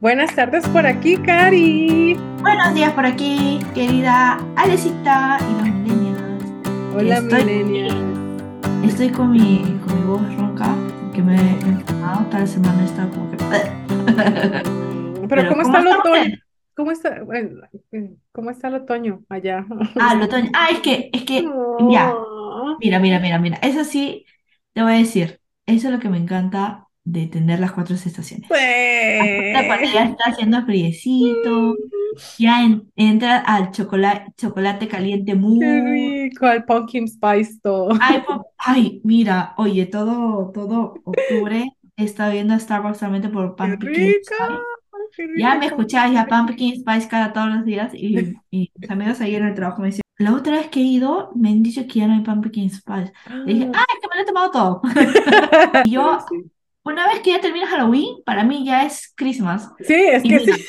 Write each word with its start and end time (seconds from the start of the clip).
Buenas 0.00 0.34
tardes 0.34 0.66
por 0.68 0.86
aquí, 0.86 1.16
Cari. 1.18 2.14
Buenos 2.40 2.74
días 2.74 2.92
por 2.94 3.04
aquí, 3.06 3.60
querida 3.74 4.38
Alecita 4.56 5.38
y 5.40 5.52
los 5.54 5.74
millennials. 5.74 6.44
Hola, 6.96 7.18
Estoy- 7.18 7.44
millennials. 7.44 7.94
Estoy 8.84 9.10
con 9.10 9.30
mi, 9.32 9.58
con 9.86 9.98
mi 9.98 10.06
voz 10.06 10.36
ronca, 10.36 10.74
que 11.14 11.22
me 11.22 11.36
he 11.36 11.50
enfermado 11.60 12.24
toda 12.26 12.40
la 12.40 12.46
semana, 12.46 12.84
estado 12.84 13.10
como 13.10 13.30
que... 13.30 13.36
Pero, 15.28 15.28
Pero, 15.28 15.48
¿cómo 15.50 15.62
¿cómo 15.62 15.62
está 15.62 15.78
el 15.80 15.86
está 15.86 15.98
otoño? 15.98 16.36
¿Cómo 16.74 16.90
está, 16.92 17.22
bueno, 17.24 17.60
eh, 17.92 18.10
¿cómo 18.32 18.50
está 18.50 18.68
el 18.68 18.74
otoño 18.76 19.22
allá? 19.28 19.66
Ah, 20.00 20.14
el 20.14 20.22
otoño. 20.22 20.50
Ah, 20.54 20.68
es 20.72 20.80
que, 20.80 21.10
es 21.12 21.22
que, 21.24 21.42
ya, 21.90 22.14
mira, 22.80 22.98
mira, 22.98 23.18
mira, 23.20 23.38
mira. 23.38 23.58
Eso 23.62 23.84
sí, 23.84 24.24
te 24.72 24.82
voy 24.82 24.94
a 24.94 24.96
decir, 24.96 25.40
eso 25.66 25.88
es 25.88 25.94
lo 25.94 26.00
que 26.00 26.08
me 26.08 26.16
encanta 26.16 26.86
de 27.04 27.26
tener 27.26 27.60
las 27.60 27.72
cuatro 27.72 27.94
estaciones. 27.96 28.48
Ahorita 28.50 29.66
cuando 29.66 29.84
Pues. 29.84 29.92
ya 29.94 30.04
está 30.04 30.24
haciendo 30.30 30.64
friecito, 30.64 31.76
ya 32.38 32.62
en- 32.64 32.90
entra 32.96 33.38
al 33.38 33.70
chocolate, 33.72 34.32
chocolate 34.36 34.88
caliente 34.88 35.32
Qué 35.32 35.38
muy 35.38 35.64
rico, 36.28 36.46
el 36.48 36.64
pumpkin 36.64 37.08
spice 37.08 37.58
todo. 37.62 37.90
Ay, 38.00 38.22
ay, 38.58 39.00
mira, 39.04 39.54
oye, 39.56 39.86
todo, 39.86 40.50
todo 40.52 40.94
octubre 41.04 41.72
está 41.96 42.28
viendo 42.30 42.54
a 42.54 42.58
Starbucks 42.58 42.98
solamente 42.98 43.28
por 43.28 43.56
Qué 43.56 43.56
Pumpkin 43.56 43.90
rico, 43.94 44.34
Spice. 44.34 44.62
qué 45.16 45.26
Ya 45.36 45.54
me 45.54 45.62
rico. 45.66 45.66
escuchaba 45.66 46.12
ya 46.12 46.26
Pumpkin 46.26 46.80
Spice 46.80 47.08
cada 47.08 47.32
todos 47.32 47.48
los 47.48 47.64
días 47.64 47.92
y, 47.94 48.36
y 48.50 48.70
mis 48.76 48.90
amigos 48.90 49.20
ayer 49.20 49.42
en 49.42 49.48
el 49.48 49.54
trabajo 49.54 49.80
me 49.82 49.88
decían, 49.88 50.02
la 50.18 50.34
otra 50.34 50.52
vez 50.58 50.68
que 50.68 50.80
he 50.80 50.82
ido 50.84 51.32
me 51.34 51.48
han 51.50 51.62
dicho 51.62 51.86
que 51.86 52.00
ya 52.00 52.06
no 52.08 52.14
hay 52.14 52.20
Pumpkin 52.20 52.70
Spice. 52.70 53.12
Le 53.46 53.54
dije, 53.54 53.70
ah, 53.74 53.84
es 53.94 54.00
que 54.00 54.08
me 54.08 54.16
lo 54.16 54.22
he 54.22 54.26
tomado 54.26 54.50
todo. 54.50 54.82
Y 55.84 55.92
yo, 55.92 56.18
Sí, 56.28 56.50
una 56.84 57.06
vez 57.08 57.20
que 57.20 57.30
ya 57.32 57.40
termina 57.40 57.66
Halloween, 57.68 58.22
para 58.24 58.44
mí 58.44 58.64
ya 58.66 58.84
es 58.84 59.12
Christmas. 59.16 59.70
Sí, 59.80 59.94
es 59.94 60.24
Y 60.24 60.28
que 60.28 60.38
mira, 60.38 60.54
sí. 60.54 60.66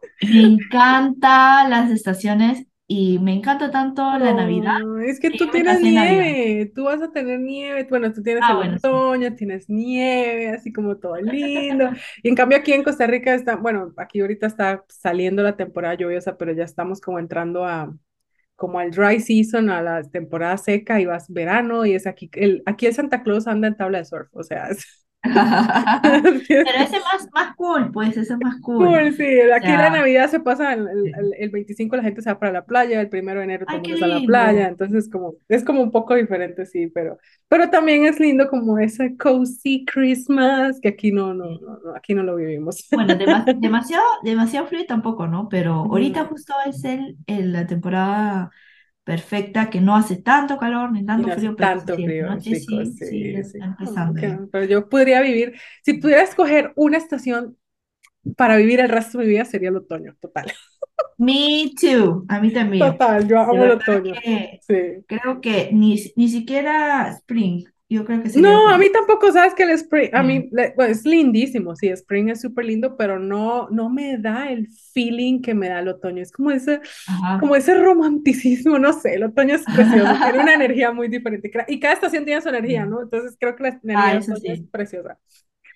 me 0.20 0.42
encanta 0.42 1.68
las 1.68 1.90
estaciones 1.90 2.66
y 2.86 3.18
me 3.18 3.34
encanta 3.34 3.70
tanto 3.70 4.02
la 4.18 4.32
Navidad 4.34 4.80
es 5.06 5.20
que 5.20 5.30
tú 5.30 5.50
tienes 5.50 5.82
en 5.82 5.94
Navidad. 5.94 6.06
nieve, 6.06 6.72
tú 6.74 6.84
vas 6.84 7.02
a 7.02 7.12
tener 7.12 7.40
nieve, 7.40 7.86
bueno, 7.88 8.12
tú 8.12 8.22
tienes 8.22 8.48
Ah, 8.48 8.48
el 8.48 8.56
bueno, 8.56 8.78
sí. 8.78 8.86
otoño, 8.88 9.34
tienes 9.34 9.68
nieve, 9.68 10.48
así 10.50 10.72
como 10.72 10.96
todo 10.98 11.16
lindo. 11.16 11.90
Y 12.22 12.28
en 12.28 12.34
cambio 12.34 12.58
aquí 12.58 12.72
en 12.72 12.82
Costa 12.84 13.06
Rica 13.06 13.34
está, 13.34 13.56
bueno, 13.56 13.92
aquí 13.96 14.20
ahorita 14.20 14.46
está 14.46 14.84
saliendo 14.88 15.42
la 15.42 15.56
temporada 15.56 15.94
lluviosa, 15.94 16.36
pero 16.38 16.52
ya 16.52 16.64
estamos 16.64 17.00
como 17.00 17.18
entrando 17.18 17.64
a 17.64 17.94
como 18.56 18.78
al 18.80 18.90
dry 18.92 19.20
season, 19.20 19.70
a 19.70 19.82
la 19.82 20.02
temporada 20.04 20.56
seca 20.58 21.00
y 21.00 21.06
vas 21.06 21.30
verano 21.32 21.86
y 21.86 21.94
es 21.94 22.06
aquí 22.06 22.30
el 22.34 22.62
aquí 22.66 22.86
el 22.86 22.94
Santa 22.94 23.22
Claus 23.24 23.46
anda 23.48 23.68
en 23.68 23.76
tabla 23.76 23.98
de 23.98 24.06
surf, 24.06 24.28
o 24.34 24.42
sea, 24.44 24.68
es, 24.70 25.05
Pero 26.62 26.78
ese 26.78 27.00
más, 27.00 27.28
más 27.32 27.56
cool, 27.56 27.90
pues, 27.92 28.16
ese 28.16 28.34
es 28.34 28.40
más 28.40 28.60
cool. 28.60 28.88
cool, 28.88 29.14
sí, 29.14 29.24
aquí 29.54 29.76
la 29.76 29.90
Navidad 29.90 30.28
se 30.30 30.40
pasa 30.40 30.74
el, 30.74 30.80
el, 30.88 31.12
el- 31.14 31.34
el 31.38 31.50
25 31.50 31.96
la 31.96 32.02
gente 32.02 32.22
se 32.22 32.30
va 32.30 32.38
para 32.38 32.52
la 32.52 32.64
playa, 32.66 33.00
el 33.00 33.08
primero 33.08 33.40
de 33.40 33.44
enero 33.44 33.66
todo 33.68 33.80
mundo 33.80 34.04
en 34.06 34.10
la 34.10 34.24
playa, 34.24 34.68
entonces 34.68 35.08
como, 35.10 35.34
es 35.48 35.64
como 35.64 35.82
un 35.82 35.90
poco 35.90 36.14
diferente, 36.14 36.66
sí, 36.66 36.88
pero, 36.88 37.18
pero 37.48 37.70
también 37.70 38.04
es 38.06 38.20
lindo 38.20 38.48
como 38.48 38.78
ese 38.78 39.16
cozy 39.16 39.84
Christmas, 39.86 40.78
que 40.80 40.88
aquí 40.88 41.10
no, 41.12 41.34
no, 41.34 41.46
no, 41.60 41.78
no, 41.84 41.94
aquí 41.96 42.14
no 42.14 42.22
lo 42.22 42.36
vivimos. 42.36 42.86
Bueno, 42.92 43.14
dema- 43.18 43.50
demasiado, 43.54 44.04
demasiado 44.22 44.66
frío 44.66 44.84
tampoco, 44.86 45.26
¿no? 45.26 45.48
Pero 45.48 45.72
ahorita 45.74 46.24
justo 46.26 46.52
es 46.66 46.84
el, 46.84 47.16
el- 47.26 47.52
la 47.52 47.66
temporada 47.66 48.50
perfecta, 49.06 49.70
que 49.70 49.80
no 49.80 49.96
hace 49.96 50.16
tanto 50.18 50.58
calor 50.58 50.92
ni 50.92 51.06
tanto 51.06 51.28
no 51.28 51.34
hace 51.34 51.50
frío, 51.50 51.56
pero 51.56 51.70
tanto 51.74 51.94
sí, 51.96 52.04
frío, 52.04 52.26
noche 52.28 52.56
sí, 52.56 52.94
sí, 52.96 53.44
sí, 53.44 53.58
empezando 53.60 54.20
pero 54.50 54.64
yo 54.64 54.88
podría 54.88 55.20
vivir, 55.22 55.54
si 55.82 55.94
pudiera 55.94 56.22
escoger 56.22 56.72
una 56.76 56.98
estación 56.98 57.56
para 58.36 58.56
vivir 58.56 58.80
el 58.80 58.90
resto 58.90 59.18
de 59.18 59.24
mi 59.26 59.30
vida 59.32 59.44
sería 59.46 59.70
el 59.70 59.76
otoño, 59.76 60.16
total. 60.20 60.52
Me 61.18 61.72
too, 61.80 62.24
a 62.28 62.40
mí 62.40 62.52
también. 62.52 62.98
Total, 62.98 63.26
yo 63.28 63.40
amo 63.40 63.64
el 63.64 63.70
otoño. 63.72 64.18
que 64.22 64.60
Sí. 64.60 65.04
creo 65.06 65.40
que 65.40 65.70
ni, 65.72 65.96
ni 66.16 66.28
siquiera 66.28 67.08
spring, 67.10 67.66
yo 67.88 68.04
creo 68.04 68.22
que 68.22 68.30
sería 68.30 68.50
No, 68.50 68.68
a 68.68 68.78
mí 68.78 68.90
tampoco, 68.92 69.30
sabes 69.32 69.54
que 69.54 69.62
el 69.62 69.70
spring, 69.70 70.10
a 70.12 70.22
Sí. 70.22 70.26
mí, 70.26 70.48
bueno, 70.76 70.92
es 70.92 71.04
lindísimo, 71.04 71.76
sí, 71.76 71.88
spring 71.88 72.28
es 72.30 72.40
súper 72.40 72.64
lindo, 72.64 72.96
pero 72.96 73.18
no, 73.18 73.68
no 73.70 73.88
me 73.90 74.18
da 74.18 74.50
el 74.50 74.68
feeling 74.92 75.40
que 75.40 75.54
me 75.54 75.68
da 75.68 75.80
el 75.80 75.88
otoño. 75.88 76.22
Es 76.22 76.32
como 76.32 76.50
ese, 76.50 76.80
Ajá. 77.06 77.38
como 77.40 77.54
ese 77.56 77.74
romanticismo, 77.74 78.78
no 78.78 78.92
sé, 78.92 79.14
el 79.14 79.24
otoño 79.24 79.54
es 79.54 79.64
precioso, 79.64 80.12
tiene 80.22 80.40
una 80.40 80.54
energía 80.54 80.92
muy 80.92 81.08
diferente. 81.08 81.50
Y 81.68 81.80
cada 81.80 81.94
estación 81.94 82.24
tiene 82.24 82.42
su 82.42 82.48
energía, 82.48 82.84
Sí. 82.84 82.90
¿no? 82.90 83.02
Entonces 83.02 83.36
creo 83.38 83.54
que 83.56 83.62
la 83.62 83.68
energía 83.82 83.96
Ah, 84.06 84.08
del 84.14 84.18
eso 84.18 84.32
otoño 84.32 84.52
es 84.52 84.58
sí. 84.58 84.68
preciosa. 84.70 85.18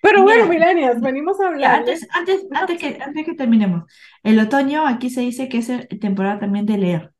Pero 0.01 0.23
bueno, 0.23 0.47
Mira, 0.49 0.65
millennials, 0.67 1.01
venimos 1.01 1.39
a 1.39 1.43
Ya, 1.45 1.49
hablarles. 1.49 2.03
antes, 2.11 2.41
antes, 2.41 2.47
antes 2.51 2.79
que, 2.79 3.01
antes 3.01 3.25
que 3.25 3.33
terminemos, 3.35 3.83
el 4.23 4.39
otoño 4.39 4.87
aquí 4.87 5.09
se 5.09 5.21
dice 5.21 5.47
que 5.49 5.59
es 5.59 5.69
el- 5.69 5.87
temporada 5.99 6.39
también 6.39 6.65
de 6.65 6.77
leer, 6.77 7.13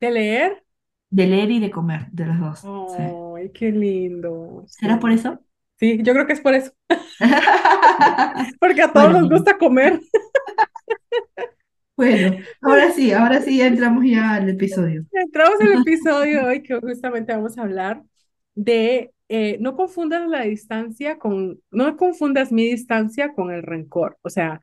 ¿De 0.00 0.10
leer? 0.10 0.62
de 1.10 1.26
leer 1.26 1.50
y 1.50 1.60
de 1.60 1.70
comer, 1.70 2.06
de 2.12 2.26
los 2.26 2.38
dos. 2.38 2.60
Sí. 2.96 3.02
Ay, 3.40 3.50
qué 3.52 3.70
lindo. 3.72 4.64
¿Será 4.68 4.94
Sí. 4.94 5.00
por 5.00 5.10
eso? 5.12 5.40
Sí, 5.78 6.02
yo 6.02 6.12
creo 6.12 6.26
que 6.26 6.34
es 6.34 6.40
por 6.42 6.54
eso, 6.54 6.72
porque 8.60 8.82
a 8.82 8.92
todos 8.92 9.12
Bueno, 9.12 9.20
nos 9.20 9.30
gusta 9.30 9.56
comer. 9.58 10.00
bueno, 11.96 12.38
ahora 12.62 12.90
sí, 12.92 13.12
ahora 13.12 13.40
sí 13.42 13.58
ya 13.58 13.66
entramos 13.66 14.04
ya 14.06 14.34
al 14.34 14.48
episodio. 14.48 15.04
Entramos 15.12 15.60
al 15.60 15.72
episodio 15.82 16.46
hoy 16.46 16.62
que 16.62 16.78
justamente 16.80 17.32
vamos 17.34 17.58
a 17.58 17.62
hablar 17.62 18.02
de 18.54 19.12
eh, 19.28 19.58
no 19.60 19.76
confundas 19.76 20.26
la 20.28 20.42
distancia 20.42 21.18
con, 21.18 21.60
no 21.70 21.96
confundas 21.96 22.52
mi 22.52 22.64
distancia 22.70 23.32
con 23.34 23.50
el 23.52 23.62
rencor. 23.62 24.18
O 24.22 24.30
sea, 24.30 24.60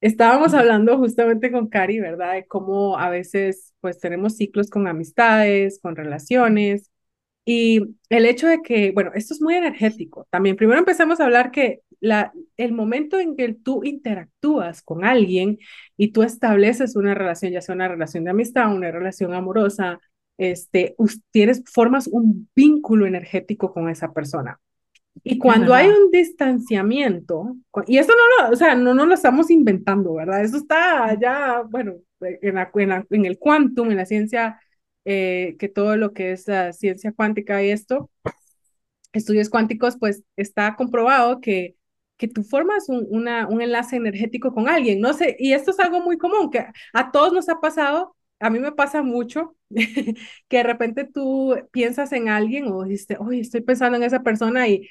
estábamos 0.00 0.54
hablando 0.54 0.98
justamente 0.98 1.50
con 1.52 1.68
Cari, 1.68 2.00
¿verdad? 2.00 2.34
De 2.34 2.46
cómo 2.46 2.98
a 2.98 3.10
veces 3.10 3.72
pues 3.80 3.98
tenemos 4.00 4.36
ciclos 4.36 4.70
con 4.70 4.86
amistades, 4.88 5.80
con 5.80 5.96
relaciones. 5.96 6.90
Y 7.46 7.96
el 8.08 8.26
hecho 8.26 8.48
de 8.48 8.62
que, 8.62 8.92
bueno, 8.92 9.10
esto 9.14 9.34
es 9.34 9.42
muy 9.42 9.54
energético. 9.54 10.26
También 10.30 10.56
primero 10.56 10.78
empezamos 10.78 11.20
a 11.20 11.24
hablar 11.24 11.50
que 11.50 11.80
la, 12.00 12.32
el 12.56 12.72
momento 12.72 13.18
en 13.20 13.36
que 13.36 13.52
tú 13.54 13.82
interactúas 13.84 14.82
con 14.82 15.04
alguien 15.04 15.58
y 15.96 16.12
tú 16.12 16.22
estableces 16.22 16.96
una 16.96 17.14
relación, 17.14 17.52
ya 17.52 17.60
sea 17.60 17.74
una 17.74 17.88
relación 17.88 18.24
de 18.24 18.30
amistad, 18.30 18.74
una 18.74 18.90
relación 18.90 19.34
amorosa, 19.34 20.00
este, 20.38 20.96
tienes, 21.30 21.62
formas 21.72 22.06
un 22.08 22.48
vínculo 22.56 23.06
energético 23.06 23.72
con 23.72 23.88
esa 23.90 24.12
persona. 24.12 24.58
Y 25.22 25.38
cuando 25.38 25.72
hay 25.74 25.88
un 25.88 26.10
distanciamiento, 26.10 27.56
y 27.86 27.98
esto 27.98 28.12
no 28.40 28.46
lo, 28.48 28.52
o 28.52 28.56
sea, 28.56 28.74
no, 28.74 28.94
no 28.94 29.06
lo 29.06 29.14
estamos 29.14 29.50
inventando, 29.50 30.14
¿verdad? 30.14 30.42
Eso 30.44 30.58
está 30.58 31.18
ya, 31.20 31.62
bueno, 31.62 31.94
en, 32.20 32.54
la- 32.54 32.70
en, 32.74 32.88
la- 32.88 33.06
en 33.10 33.24
el 33.24 33.38
quantum, 33.38 33.90
en 33.90 33.96
la 33.98 34.06
ciencia, 34.06 34.60
eh, 35.04 35.56
que 35.58 35.68
todo 35.68 35.96
lo 35.96 36.12
que 36.12 36.32
es 36.32 36.48
la 36.48 36.72
ciencia 36.72 37.12
cuántica 37.12 37.62
y 37.62 37.70
esto, 37.70 38.10
estudios 39.12 39.48
cuánticos, 39.50 39.96
pues 39.98 40.22
está 40.36 40.76
comprobado 40.76 41.40
que, 41.40 41.76
que 42.16 42.28
tú 42.28 42.42
formas 42.42 42.88
un, 42.88 43.06
una, 43.10 43.46
un 43.48 43.62
enlace 43.62 43.96
energético 43.96 44.52
con 44.52 44.68
alguien. 44.68 45.00
No 45.00 45.12
sé, 45.12 45.36
y 45.38 45.52
esto 45.52 45.70
es 45.70 45.80
algo 45.80 46.00
muy 46.00 46.18
común, 46.18 46.50
que 46.50 46.66
a 46.92 47.10
todos 47.12 47.32
nos 47.32 47.48
ha 47.48 47.60
pasado, 47.60 48.16
a 48.40 48.50
mí 48.50 48.58
me 48.58 48.72
pasa 48.72 49.02
mucho, 49.02 49.56
que 49.70 50.56
de 50.56 50.62
repente 50.62 51.04
tú 51.04 51.54
piensas 51.72 52.12
en 52.12 52.28
alguien 52.28 52.66
o 52.68 52.84
dices, 52.84 53.16
oye, 53.20 53.40
estoy 53.40 53.60
pensando 53.62 53.96
en 53.96 54.04
esa 54.04 54.22
persona 54.22 54.68
y 54.68 54.88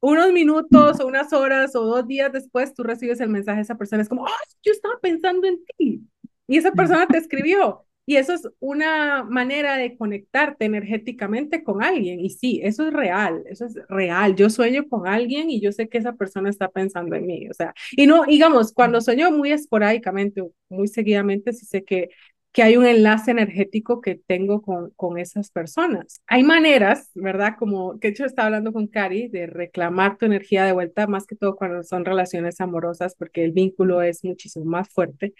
unos 0.00 0.32
minutos 0.32 1.00
o 1.00 1.06
unas 1.06 1.32
horas 1.32 1.74
o 1.74 1.84
dos 1.84 2.06
días 2.06 2.32
después 2.32 2.74
tú 2.74 2.82
recibes 2.82 3.20
el 3.20 3.28
mensaje 3.30 3.56
de 3.56 3.62
esa 3.62 3.76
persona, 3.76 4.02
es 4.02 4.08
como, 4.08 4.22
oh, 4.24 4.28
yo 4.62 4.72
estaba 4.72 4.94
pensando 5.00 5.46
en 5.46 5.64
ti. 5.76 6.08
Y 6.48 6.58
esa 6.58 6.72
persona 6.72 7.06
te 7.08 7.18
escribió. 7.18 7.85
Y 8.06 8.16
eso 8.16 8.34
es 8.34 8.48
una 8.60 9.24
manera 9.24 9.76
de 9.76 9.96
conectarte 9.96 10.64
energéticamente 10.64 11.64
con 11.64 11.82
alguien. 11.82 12.20
Y 12.20 12.30
sí, 12.30 12.60
eso 12.62 12.86
es 12.86 12.92
real, 12.92 13.42
eso 13.46 13.66
es 13.66 13.74
real. 13.88 14.36
Yo 14.36 14.48
sueño 14.48 14.88
con 14.88 15.08
alguien 15.08 15.50
y 15.50 15.60
yo 15.60 15.72
sé 15.72 15.88
que 15.88 15.98
esa 15.98 16.14
persona 16.14 16.48
está 16.50 16.68
pensando 16.70 17.16
en 17.16 17.26
mí. 17.26 17.48
O 17.48 17.54
sea, 17.54 17.74
y 17.92 18.06
no, 18.06 18.24
digamos, 18.24 18.72
cuando 18.72 19.00
sueño 19.00 19.30
muy 19.32 19.50
esporádicamente 19.52 20.42
muy 20.68 20.88
seguidamente, 20.88 21.52
sí 21.52 21.66
sé 21.66 21.84
que, 21.84 22.10
que 22.52 22.62
hay 22.62 22.76
un 22.76 22.86
enlace 22.86 23.30
energético 23.32 24.00
que 24.00 24.14
tengo 24.14 24.62
con, 24.62 24.90
con 24.96 25.18
esas 25.18 25.50
personas. 25.50 26.22
Hay 26.26 26.42
maneras, 26.42 27.10
¿verdad? 27.14 27.54
Como 27.58 27.98
que 28.00 28.08
hecho 28.08 28.24
estaba 28.24 28.46
hablando 28.46 28.72
con 28.72 28.86
Cari 28.86 29.28
de 29.28 29.46
reclamar 29.46 30.16
tu 30.16 30.24
energía 30.26 30.64
de 30.64 30.72
vuelta, 30.72 31.06
más 31.06 31.26
que 31.26 31.36
todo 31.36 31.56
cuando 31.56 31.82
son 31.82 32.04
relaciones 32.06 32.60
amorosas, 32.60 33.14
porque 33.14 33.44
el 33.44 33.52
vínculo 33.52 34.00
es 34.02 34.24
muchísimo 34.24 34.64
más 34.64 34.88
fuerte. 34.88 35.34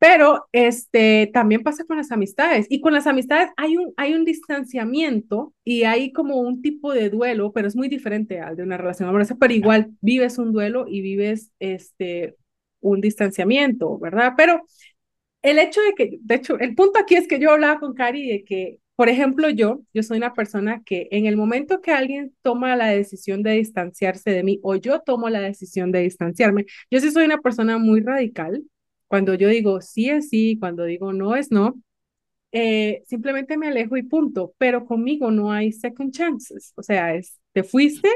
Pero 0.00 0.48
este, 0.52 1.30
también 1.32 1.62
pasa 1.62 1.84
con 1.84 1.98
las 1.98 2.10
amistades. 2.10 2.66
Y 2.68 2.80
con 2.80 2.92
las 2.94 3.06
amistades 3.06 3.50
hay 3.56 3.76
un, 3.76 3.92
hay 3.96 4.14
un 4.14 4.24
distanciamiento 4.24 5.54
y 5.62 5.84
hay 5.84 6.12
como 6.12 6.38
un 6.38 6.62
tipo 6.62 6.92
de 6.92 7.10
duelo, 7.10 7.52
pero 7.52 7.68
es 7.68 7.76
muy 7.76 7.88
diferente 7.88 8.40
al 8.40 8.56
de 8.56 8.64
una 8.64 8.78
relación 8.78 9.08
amorosa, 9.08 9.36
pero 9.38 9.54
igual 9.54 9.92
vives 10.00 10.38
un 10.38 10.52
duelo 10.52 10.86
y 10.88 11.02
vives 11.02 11.52
este, 11.60 12.36
un 12.80 13.00
distanciamiento, 13.00 13.98
¿verdad? 13.98 14.32
Pero 14.36 14.64
el 15.42 15.58
hecho 15.58 15.80
de 15.82 15.94
que, 15.94 16.18
de 16.22 16.34
hecho, 16.34 16.58
el 16.58 16.74
punto 16.74 16.98
aquí 16.98 17.14
es 17.16 17.28
que 17.28 17.38
yo 17.38 17.52
hablaba 17.52 17.80
con 17.80 17.94
Cari 17.94 18.28
de 18.28 18.44
que 18.44 18.78
por 19.00 19.08
ejemplo, 19.08 19.48
yo, 19.48 19.80
yo 19.94 20.02
soy 20.02 20.18
una 20.18 20.34
persona 20.34 20.82
que 20.84 21.08
en 21.10 21.24
el 21.24 21.34
momento 21.34 21.80
que 21.80 21.90
alguien 21.90 22.34
toma 22.42 22.76
la 22.76 22.88
decisión 22.88 23.42
de 23.42 23.52
distanciarse 23.52 24.30
de 24.30 24.42
mí 24.42 24.60
o 24.62 24.76
yo 24.76 25.00
tomo 25.00 25.30
la 25.30 25.40
decisión 25.40 25.90
de 25.90 26.00
distanciarme, 26.00 26.66
yo 26.90 27.00
sí 27.00 27.10
soy 27.10 27.24
una 27.24 27.38
persona 27.38 27.78
muy 27.78 28.02
radical. 28.02 28.62
Cuando 29.10 29.34
yo 29.34 29.48
digo 29.48 29.80
sí 29.80 30.08
es 30.08 30.28
sí, 30.28 30.56
cuando 30.60 30.84
digo 30.84 31.12
no 31.12 31.34
es 31.34 31.50
no, 31.50 31.74
eh, 32.52 33.02
simplemente 33.08 33.56
me 33.56 33.66
alejo 33.66 33.96
y 33.96 34.04
punto. 34.04 34.54
Pero 34.56 34.86
conmigo 34.86 35.32
no 35.32 35.50
hay 35.50 35.72
second 35.72 36.12
chances. 36.12 36.72
O 36.76 36.82
sea, 36.84 37.12
es 37.14 37.40
te 37.52 37.64
fuiste 37.64 38.08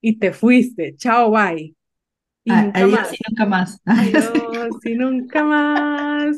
y 0.00 0.18
te 0.18 0.32
fuiste. 0.32 0.96
Chao, 0.96 1.30
bye. 1.30 1.76
Y 2.42 2.50
nunca 2.50 2.80
adiós 2.80 3.00
más. 3.00 3.12
y 3.12 3.16
nunca 3.28 3.46
más. 3.46 3.80
Adiós 3.84 4.84
y 4.84 4.94
nunca 4.96 5.44
más. 5.44 6.36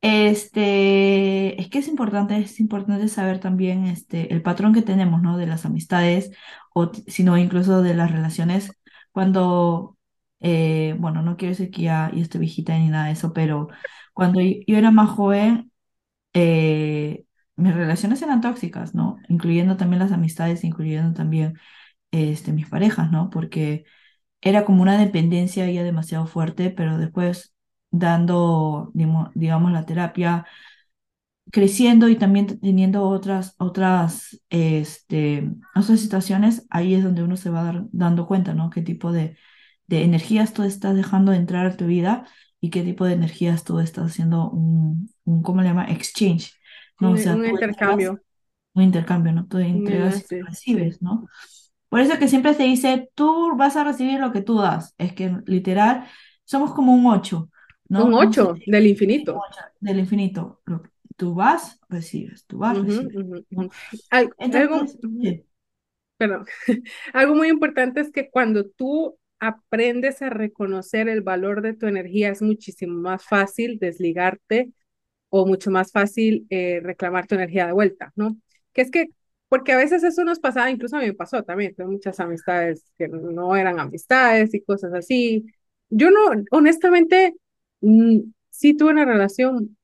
Este, 0.00 1.60
es 1.60 1.68
que 1.68 1.78
es 1.78 1.88
importante, 1.88 2.36
es 2.38 2.60
importante 2.60 3.08
saber 3.08 3.40
también 3.40 3.86
este, 3.86 4.32
el 4.32 4.42
patrón 4.42 4.72
que 4.72 4.82
tenemos, 4.82 5.20
¿no? 5.20 5.36
De 5.36 5.46
las 5.46 5.66
amistades, 5.66 6.30
o 6.74 6.92
sino 7.08 7.36
incluso 7.38 7.82
de 7.82 7.94
las 7.94 8.12
relaciones. 8.12 8.72
Cuando, 9.10 9.98
eh, 10.42 10.94
bueno, 10.98 11.22
no 11.22 11.36
quiero 11.36 11.52
decir 11.52 11.70
que 11.70 11.82
ya, 11.82 12.10
ya 12.14 12.22
estoy 12.22 12.40
viejita 12.40 12.78
ni 12.78 12.88
nada 12.88 13.06
de 13.06 13.12
eso, 13.12 13.32
pero 13.32 13.68
cuando 14.14 14.40
yo, 14.40 14.52
era 14.78 14.90
más 14.90 15.10
joven, 15.10 15.72
eh, 16.34 17.24
mis 17.56 17.74
relaciones 17.74 18.22
eran 18.22 18.40
tóxicas, 18.40 18.94
¿no? 18.94 19.18
Incluyendo 19.28 19.76
también 19.76 20.00
las 20.00 20.12
amistades, 20.12 20.64
incluyendo 20.64 21.14
también 21.14 21.58
este, 22.12 22.52
mis 22.52 22.68
parejas, 22.68 23.10
¿no? 23.12 23.30
Porque 23.30 23.84
era 24.42 24.64
como 24.64 24.82
una 24.82 24.98
dependencia 24.98 25.70
ya 25.70 25.84
demasiado 25.84 26.26
fuerte, 26.26 26.70
pero 26.70 26.98
después 26.98 27.54
dando, 27.90 28.92
digamos, 29.34 29.72
la 29.72 29.86
terapia, 29.86 30.46
creciendo 31.50 32.08
y 32.08 32.16
también 32.16 32.60
teniendo 32.60 33.04
otras, 33.08 33.54
otras, 33.58 34.40
este, 34.50 35.50
otras 35.74 36.00
situaciones, 36.00 36.66
ahí 36.70 36.94
es 36.94 37.04
donde 37.04 37.22
uno 37.22 37.36
se 37.36 37.50
va 37.50 37.62
dar, 37.64 37.84
dando 37.92 38.26
cuenta, 38.26 38.54
¿no? 38.54 38.70
Qué 38.70 38.82
tipo 38.82 39.12
de, 39.12 39.36
de 39.86 40.02
energías 40.04 40.52
tú 40.52 40.62
estás 40.62 40.94
dejando 40.94 41.32
entrar 41.32 41.66
a 41.66 41.76
tu 41.76 41.86
vida 41.86 42.26
y 42.60 42.70
qué 42.70 42.82
tipo 42.82 43.04
de 43.04 43.14
energías 43.14 43.64
tú 43.64 43.80
estás 43.80 44.06
haciendo 44.06 44.50
un, 44.50 45.10
un 45.24 45.42
¿cómo 45.42 45.62
le 45.62 45.68
llama? 45.68 45.90
Exchange, 45.90 46.52
¿no? 47.00 47.10
Un, 47.10 47.14
o 47.14 47.18
sea, 47.18 47.34
un 47.34 47.44
intercambio. 47.44 48.20
un 48.74 48.82
intercambio, 48.82 49.32
¿no? 49.32 49.46
Tú 49.46 49.58
entregas 49.58 50.30
y 50.30 50.40
recibes, 50.40 51.02
¿no? 51.02 51.26
Por 51.88 52.00
eso 52.00 52.18
que 52.18 52.28
siempre 52.28 52.54
se 52.54 52.62
dice, 52.62 53.10
tú 53.14 53.54
vas 53.56 53.76
a 53.76 53.84
recibir 53.84 54.18
lo 54.18 54.32
que 54.32 54.40
tú 54.40 54.58
das. 54.58 54.94
Es 54.96 55.12
que 55.12 55.36
literal, 55.44 56.06
somos 56.44 56.72
como 56.72 56.94
un 56.94 57.04
8. 57.06 57.50
Un 57.90 58.14
8 58.14 58.54
del 58.66 58.86
infinito. 58.86 59.38
del 59.80 59.98
infinito. 59.98 60.62
Tú 61.16 61.34
vas, 61.34 61.78
recibes, 61.88 62.46
tú 62.46 62.58
vas, 62.58 62.78
recibes. 62.78 63.14
algo, 64.08 64.34
perdón, 66.16 66.46
algo 67.12 67.34
muy 67.34 67.48
importante 67.48 68.00
es 68.00 68.10
que 68.10 68.30
cuando 68.30 68.64
tú 68.64 69.18
aprendes 69.42 70.22
a 70.22 70.30
reconocer 70.30 71.08
el 71.08 71.22
valor 71.22 71.62
de 71.62 71.74
tu 71.74 71.86
energía, 71.86 72.30
es 72.30 72.42
muchísimo 72.42 72.94
más 73.00 73.24
fácil 73.24 73.78
desligarte 73.80 74.72
o 75.30 75.46
mucho 75.46 75.70
más 75.70 75.92
fácil 75.92 76.46
eh, 76.50 76.80
reclamar 76.82 77.26
tu 77.26 77.34
energía 77.34 77.66
de 77.66 77.72
vuelta, 77.72 78.12
¿no? 78.16 78.36
Que 78.72 78.82
es 78.82 78.90
que, 78.90 79.08
porque 79.48 79.72
a 79.72 79.76
veces 79.78 80.02
eso 80.04 80.24
nos 80.24 80.40
pasaba, 80.40 80.70
incluso 80.70 80.96
a 80.96 81.00
mí 81.00 81.06
me 81.06 81.14
pasó 81.14 81.42
también, 81.42 81.74
tengo 81.74 81.90
muchas 81.90 82.20
amistades 82.20 82.84
que 82.98 83.08
no 83.08 83.56
eran 83.56 83.80
amistades 83.80 84.54
y 84.54 84.62
cosas 84.62 84.92
así. 84.94 85.46
Yo 85.90 86.10
no, 86.10 86.20
honestamente, 86.50 87.34
Mm, 87.84 88.32
sí 88.50 88.74
tuve 88.76 88.90
una 88.92 89.04
relación 89.04 89.76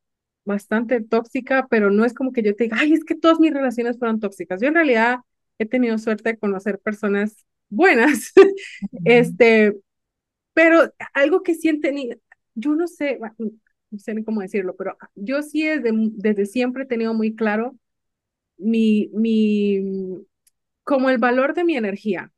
bastante 0.45 1.01
tóxica, 1.03 1.67
pero 1.69 1.91
no 1.91 2.05
es 2.05 2.15
como 2.15 2.33
que 2.33 2.43
yo 2.43 2.55
te 2.57 2.65
diga, 2.65 2.79
ay, 2.81 2.93
es 2.95 3.05
que 3.05 3.15
todas 3.17 3.41
mis 3.41 3.53
relaciones 3.53 3.99
fueron 3.99 4.21
tóxicas. 4.21 4.61
Yo 4.61 4.69
en 4.69 4.75
realidad 4.75 5.19
he 5.59 5.67
tenido 5.67 5.99
suerte 5.99 6.31
de 6.33 6.39
conocer 6.39 6.79
personas 6.79 7.45
buenas, 7.71 8.33
este, 9.05 9.75
pero 10.55 10.93
algo 11.15 11.43
que 11.43 11.55
sí 11.55 11.69
he 11.69 11.81
tenido, 11.81 12.19
yo 12.55 12.75
no 12.75 12.89
sé, 12.89 13.19
no 13.91 13.99
sé 13.99 14.15
ni 14.15 14.25
cómo 14.25 14.41
decirlo, 14.41 14.77
pero 14.77 14.97
yo 15.15 15.43
sí 15.43 15.65
desde, 15.67 15.91
desde 15.93 16.47
siempre 16.47 16.85
he 16.85 16.87
tenido 16.87 17.15
muy 17.15 17.35
claro 17.35 17.77
mi, 18.59 19.11
mi, 19.13 20.25
como 20.85 21.11
el 21.11 21.19
valor 21.19 21.55
de 21.55 21.65
mi 21.65 21.77
energía, 21.77 22.33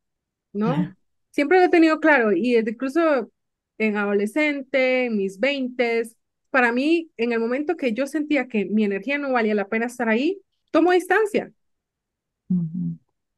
¿no? 0.53 0.91
Siempre 1.31 1.59
lo 1.59 1.67
he 1.67 1.69
tenido 1.71 2.01
claro 2.01 2.33
y 2.33 2.57
incluso 2.59 3.33
en 3.79 3.97
adolescente, 3.97 5.07
en 5.07 5.17
mis 5.17 5.41
veintes. 5.41 6.17
Para 6.51 6.73
mí, 6.73 7.11
en 7.17 7.33
el 7.33 7.41
momento 7.41 7.77
que 7.77 7.93
yo 7.93 8.07
sentía 8.07 8.49
que 8.49 8.65
mi 8.67 8.85
energía 8.85 9.19
no 9.19 9.33
valía 9.33 9.55
la 9.55 9.69
pena 9.69 9.87
estar 9.87 10.09
ahí, 10.09 10.43
tomo 10.71 10.93
distancia. 10.93 11.53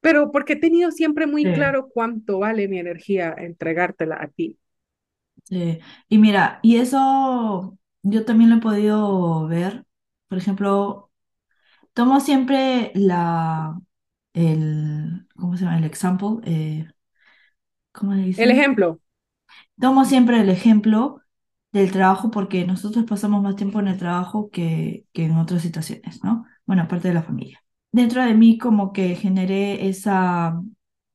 Pero 0.03 0.31
porque 0.31 0.53
he 0.55 0.57
tenido 0.57 0.91
siempre 0.91 1.27
muy 1.27 1.51
claro 1.51 1.89
cuánto 1.89 2.39
vale 2.39 2.69
mi 2.69 2.79
energía 2.79 3.35
entregártela 3.37 4.17
a 4.21 4.29
ti. 4.29 4.59
Sí. 5.43 5.79
Y 6.07 6.17
mira, 6.17 6.59
y 6.63 6.77
eso 6.77 7.77
yo 8.01 8.25
también 8.25 8.49
lo 8.49 8.57
he 8.57 8.61
podido 8.61 9.47
ver. 9.47 9.85
Por 10.27 10.37
ejemplo, 10.37 11.11
tomo 11.93 12.19
siempre 12.21 12.91
la, 12.95 13.79
el, 14.33 15.27
¿cómo 15.37 15.57
se 15.57 15.65
llama? 15.65 15.79
El 15.79 15.85
example. 15.85 16.29
Eh, 16.45 16.87
¿cómo 17.91 18.13
le 18.13 18.23
El 18.35 18.51
ejemplo. 18.51 18.99
Tomo 19.79 20.05
siempre 20.05 20.39
el 20.41 20.49
ejemplo 20.49 21.21
del 21.71 21.91
trabajo 21.91 22.31
porque 22.31 22.65
nosotros 22.65 23.05
pasamos 23.05 23.41
más 23.43 23.55
tiempo 23.55 23.79
en 23.79 23.87
el 23.87 23.97
trabajo 23.97 24.49
que, 24.51 25.05
que 25.13 25.25
en 25.25 25.37
otras 25.37 25.61
situaciones, 25.63 26.23
¿no? 26.23 26.45
Bueno, 26.65 26.83
aparte 26.83 27.07
de 27.09 27.13
la 27.15 27.23
familia. 27.23 27.62
Dentro 27.93 28.23
de 28.25 28.35
mí 28.35 28.59
como 28.59 28.93
que 28.93 29.15
generé 29.15 29.87
esa, 29.89 30.61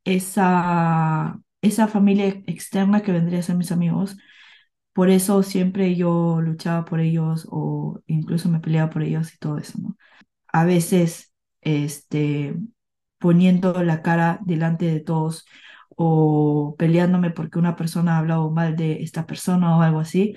esa, 0.04 1.40
esa 1.62 1.88
familia 1.88 2.28
externa 2.48 3.02
que 3.02 3.12
vendría 3.12 3.40
a 3.40 3.42
ser 3.44 3.56
mis 3.56 3.72
amigos. 3.72 4.18
Por 4.94 5.10
eso 5.10 5.42
siempre 5.44 5.96
yo 5.96 6.40
luchaba 6.42 6.84
por 6.86 7.00
ellos 7.00 7.46
o 7.50 8.00
incluso 8.06 8.48
me 8.50 8.60
peleaba 8.60 8.90
por 8.90 9.02
ellos 9.04 9.34
y 9.34 9.38
todo 9.38 9.58
eso, 9.58 9.78
¿no? 9.80 9.96
A 10.52 10.64
veces, 10.66 11.34
este, 11.62 12.56
poniendo 13.18 13.82
la 13.84 14.02
cara 14.02 14.38
delante 14.44 14.86
de 14.86 15.00
todos 15.00 15.46
o 15.96 16.76
peleándome 16.78 17.30
porque 17.30 17.58
una 17.58 17.76
persona 17.76 18.16
ha 18.16 18.18
hablado 18.18 18.50
mal 18.50 18.76
de 18.76 19.02
esta 19.02 19.26
persona 19.26 19.76
o 19.76 19.82
algo 19.82 20.00
así, 20.00 20.36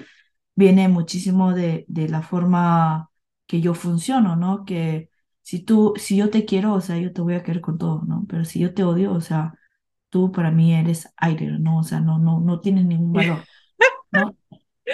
viene 0.55 0.89
muchísimo 0.89 1.53
de, 1.53 1.85
de 1.89 2.09
la 2.09 2.23
forma 2.23 3.11
que 3.47 3.61
yo 3.61 3.75
funciono, 3.75 4.37
¿no? 4.37 4.65
Que 4.65 5.10
si 5.51 5.59
tú, 5.59 5.93
si 5.97 6.15
yo 6.15 6.29
te 6.29 6.45
quiero, 6.45 6.73
o 6.73 6.79
sea, 6.79 6.97
yo 6.97 7.11
te 7.11 7.19
voy 7.19 7.33
a 7.33 7.43
querer 7.43 7.59
con 7.59 7.77
todo, 7.77 8.03
¿no? 8.07 8.25
Pero 8.29 8.45
si 8.45 8.57
yo 8.59 8.73
te 8.73 8.85
odio, 8.85 9.11
o 9.11 9.19
sea, 9.19 9.53
tú 10.09 10.31
para 10.31 10.49
mí 10.49 10.73
eres 10.73 11.09
aire, 11.17 11.47
¿no? 11.59 11.79
O 11.79 11.83
sea, 11.83 11.99
no, 11.99 12.19
no, 12.19 12.39
no 12.39 12.61
tienes 12.61 12.85
ningún 12.85 13.11
valor, 13.15 13.43
¿no? 14.13 14.33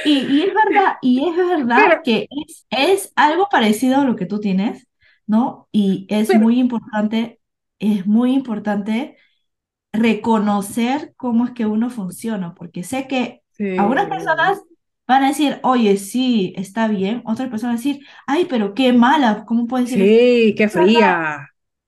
Y, 0.03 0.17
y 0.17 0.41
es 0.41 0.53
verdad, 0.55 0.95
y 1.03 1.29
es 1.29 1.37
verdad 1.37 2.01
que 2.03 2.27
es, 2.47 2.65
es 2.71 3.13
algo 3.15 3.49
parecido 3.51 3.97
a 4.01 4.03
lo 4.03 4.15
que 4.15 4.25
tú 4.25 4.39
tienes, 4.39 4.87
¿no? 5.27 5.69
Y 5.71 6.07
es 6.09 6.33
muy 6.33 6.59
importante, 6.59 7.39
es 7.77 8.07
muy 8.07 8.33
importante 8.33 9.15
reconocer 9.93 11.13
cómo 11.17 11.45
es 11.45 11.51
que 11.51 11.67
uno 11.67 11.91
funciona, 11.91 12.55
porque 12.55 12.83
sé 12.83 13.07
que 13.07 13.43
algunas 13.77 14.07
personas 14.07 14.63
van 15.07 15.23
a 15.23 15.29
decir, 15.29 15.59
oye, 15.63 15.97
sí, 15.97 16.53
está 16.57 16.87
bien, 16.87 17.21
otras 17.25 17.49
personas 17.49 17.75
van 17.75 17.79
a 17.79 17.83
decir, 17.83 18.05
ay, 18.25 18.45
pero 18.45 18.73
qué 18.73 18.93
mala, 18.93 19.45
¿cómo 19.45 19.67
puede 19.67 19.85
decir? 19.85 19.99
Sí, 19.99 20.55
qué 20.57 20.69
fría. 20.69 21.47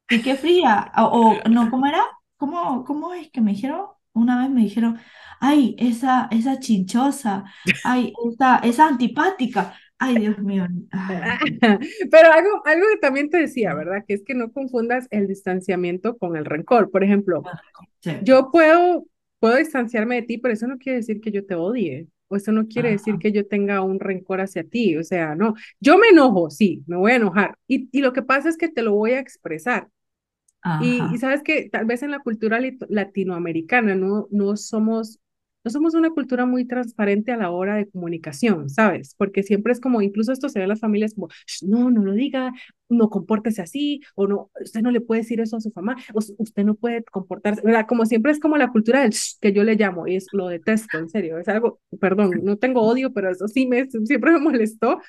Y 0.10 0.22
qué 0.22 0.36
fría, 0.36 0.92
o, 0.98 1.38
no, 1.50 1.70
¿cómo 1.70 1.86
era? 1.86 2.04
¿Cómo, 2.38 2.84
¿Cómo 2.86 3.14
es 3.14 3.30
que 3.32 3.42
me 3.42 3.52
dijeron? 3.52 3.86
Una 4.14 4.42
vez 4.42 4.50
me 4.50 4.62
dijeron, 4.62 5.00
ay, 5.40 5.76
esa, 5.78 6.28
esa 6.32 6.60
chinchosa, 6.60 7.46
ay, 7.84 8.14
esa, 8.32 8.58
esa 8.60 8.88
antipática. 8.88 9.76
Ay, 10.00 10.18
Dios 10.18 10.40
mío. 10.40 10.66
Pero 12.12 12.32
algo, 12.32 12.62
algo 12.66 12.86
que 12.94 13.00
también 13.02 13.30
te 13.30 13.38
decía, 13.38 13.74
¿verdad? 13.74 14.04
Que 14.08 14.14
es 14.14 14.24
que 14.24 14.34
no 14.34 14.52
confundas 14.52 15.08
el 15.12 15.28
distanciamiento 15.28 16.18
con 16.18 16.38
el 16.38 16.46
rencor. 16.46 16.90
Por 16.90 17.04
ejemplo, 17.04 17.44
yo 18.24 18.50
puedo, 18.50 19.06
puedo 19.40 19.58
distanciarme 19.58 20.16
de 20.16 20.22
ti, 20.24 20.38
pero 20.38 20.54
eso 20.54 20.68
no 20.68 20.78
quiere 20.78 21.00
decir 21.00 21.20
que 21.20 21.32
yo 21.32 21.46
te 21.46 21.56
odie. 21.56 22.08
O 22.30 22.36
eso 22.38 22.52
no 22.52 22.68
quiere 22.68 22.92
decir 22.92 23.18
que 23.20 23.32
yo 23.32 23.46
tenga 23.48 23.82
un 23.82 24.00
rencor 24.00 24.40
hacia 24.42 24.64
ti. 24.64 24.96
O 24.98 25.04
sea, 25.04 25.36
no. 25.36 25.56
Yo 25.80 25.98
me 25.98 26.08
enojo, 26.10 26.50
sí, 26.50 26.84
me 26.88 26.96
voy 26.96 27.12
a 27.12 27.16
enojar. 27.16 27.58
Y, 27.68 27.90
y 27.92 28.02
lo 28.02 28.14
que 28.14 28.22
pasa 28.22 28.50
es 28.50 28.58
que 28.58 28.70
te 28.70 28.84
lo 28.84 28.94
voy 28.94 29.12
a 29.12 29.20
expresar. 29.20 29.90
Y, 30.82 31.02
y, 31.14 31.18
sabes 31.18 31.42
que 31.42 31.70
tal 31.70 31.86
vez 31.86 32.04
en 32.04 32.12
la 32.12 32.20
cultura 32.20 32.60
latinoamericana 32.90 33.96
no, 33.96 34.28
no 34.30 34.58
somos 34.58 35.20
no 35.64 35.72
somos 35.72 35.94
una 35.94 36.10
cultura 36.12 36.46
muy 36.46 36.66
transparente 36.66 37.32
a 37.32 37.38
la 37.38 37.52
hora 37.52 37.76
de 37.76 37.90
comunicación, 37.90 38.70
¿sabes? 38.70 39.16
Porque 39.18 39.44
siempre 39.44 39.74
es 39.74 39.80
como, 39.80 40.02
incluso 40.02 40.32
esto 40.32 40.50
se 40.50 40.60
ve 40.60 40.64
en 40.64 40.70
las 40.70 40.80
familias 40.80 41.14
como, 41.14 41.30
no, 41.64 41.92
no 41.92 42.04
lo 42.04 42.14
diga, 42.14 42.54
no 42.90 43.10
compórtese 43.10 43.62
así, 43.62 44.02
o 44.16 44.28
no, 44.28 44.52
usted 44.62 44.82
no 44.82 44.92
le 44.92 45.02
puede 45.02 45.22
decir 45.22 45.42
eso 45.42 45.58
a 45.58 45.62
su 45.62 45.72
mamá, 45.76 45.98
o 46.14 46.20
usted 46.38 46.64
no 46.64 46.76
puede 46.76 47.04
comportarse, 47.04 47.62
¿verdad? 47.64 47.86
Como 47.88 48.06
siempre 48.06 48.32
es 48.32 48.40
como 48.40 48.58
la 48.58 48.72
cultura 48.72 49.02
del 49.02 49.14
que 49.42 49.54
yo 49.54 49.64
le 49.64 49.76
llamo, 49.76 50.08
y 50.08 50.16
es, 50.16 50.28
lo 50.32 50.48
detesto, 50.48 50.98
en 50.98 51.10
serio, 51.10 51.38
es 51.38 51.48
algo, 51.48 51.80
perdón, 52.00 52.42
no 52.44 52.58
tengo 52.58 52.82
odio, 52.82 53.14
pero 53.14 53.30
eso 53.30 53.48
sí 53.48 53.68
me, 53.68 53.90
siempre 53.90 54.32
me 54.32 54.40
molestó, 54.40 55.00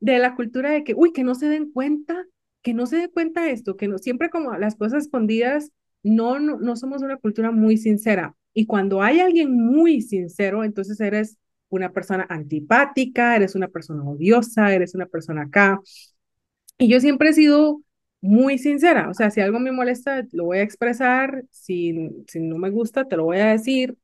de 0.00 0.18
la 0.18 0.34
cultura 0.34 0.70
de 0.72 0.84
que, 0.84 0.94
uy, 0.94 1.12
que 1.12 1.24
no 1.24 1.34
se 1.34 1.48
den 1.48 1.70
cuenta 1.72 2.24
que 2.64 2.74
no 2.74 2.86
se 2.86 2.96
dé 2.96 3.10
cuenta 3.10 3.50
esto, 3.50 3.76
que 3.76 3.88
no, 3.88 3.98
siempre 3.98 4.30
como 4.30 4.56
las 4.56 4.74
cosas 4.74 5.04
escondidas, 5.04 5.70
no, 6.04 6.38
no, 6.38 6.58
no 6.58 6.76
somos 6.76 7.02
una 7.02 7.16
cultura 7.16 7.50
muy 7.50 7.76
sincera. 7.78 8.36
Y 8.52 8.66
cuando 8.66 9.02
hay 9.02 9.20
alguien 9.20 9.52
muy 9.56 10.00
sincero, 10.02 10.62
entonces 10.64 11.00
eres 11.00 11.38
una 11.70 11.92
persona 11.92 12.26
antipática, 12.30 13.34
eres 13.36 13.56
una 13.56 13.68
persona 13.68 14.04
odiosa, 14.04 14.72
eres 14.72 14.94
una 14.94 15.06
persona 15.06 15.42
acá. 15.42 15.80
Y 16.78 16.88
yo 16.88 17.00
siempre 17.00 17.30
he 17.30 17.32
sido 17.32 17.82
muy 18.20 18.58
sincera, 18.58 19.10
o 19.10 19.14
sea, 19.14 19.30
si 19.30 19.40
algo 19.42 19.60
me 19.60 19.70
molesta, 19.72 20.26
lo 20.32 20.46
voy 20.46 20.58
a 20.58 20.62
expresar, 20.62 21.44
si, 21.50 22.10
si 22.26 22.40
no 22.40 22.56
me 22.58 22.70
gusta, 22.70 23.06
te 23.06 23.16
lo 23.16 23.24
voy 23.24 23.38
a 23.38 23.48
decir, 23.48 23.96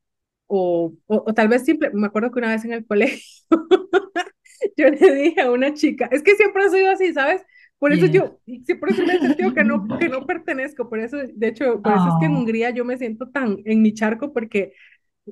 o, 0.46 0.92
o, 1.06 1.34
tal 1.34 1.48
vez 1.48 1.64
simple, 1.64 1.90
me 1.94 2.06
acuerdo 2.08 2.30
que 2.30 2.38
una 2.40 2.50
vez 2.50 2.64
en 2.64 2.72
el 2.74 2.86
colegio, 2.86 3.24
yo 4.76 4.88
le 4.90 5.14
dije 5.14 5.40
a 5.40 5.50
una 5.50 5.74
chica, 5.74 6.08
es 6.12 6.22
que 6.22 6.34
siempre 6.36 6.64
he 6.64 6.70
sido 6.70 6.90
así, 6.90 7.12
¿sabes? 7.12 7.42
Por 7.80 7.94
eso 7.94 8.04
yo, 8.04 8.38
siempre 8.62 8.92
me 9.04 9.14
he 9.14 9.18
sentido 9.18 9.54
que 9.54 9.64
no, 9.64 9.98
que 9.98 10.10
no 10.10 10.26
pertenezco, 10.26 10.90
por 10.90 11.00
eso, 11.00 11.16
de 11.16 11.48
hecho, 11.48 11.80
por 11.80 11.94
eso 11.94 12.08
es 12.08 12.14
que 12.20 12.26
en 12.26 12.34
ah. 12.34 12.38
Hungría 12.38 12.70
yo 12.70 12.84
me 12.84 12.98
siento 12.98 13.30
tan 13.30 13.56
en 13.64 13.80
mi 13.80 13.94
charco, 13.94 14.34
porque 14.34 14.74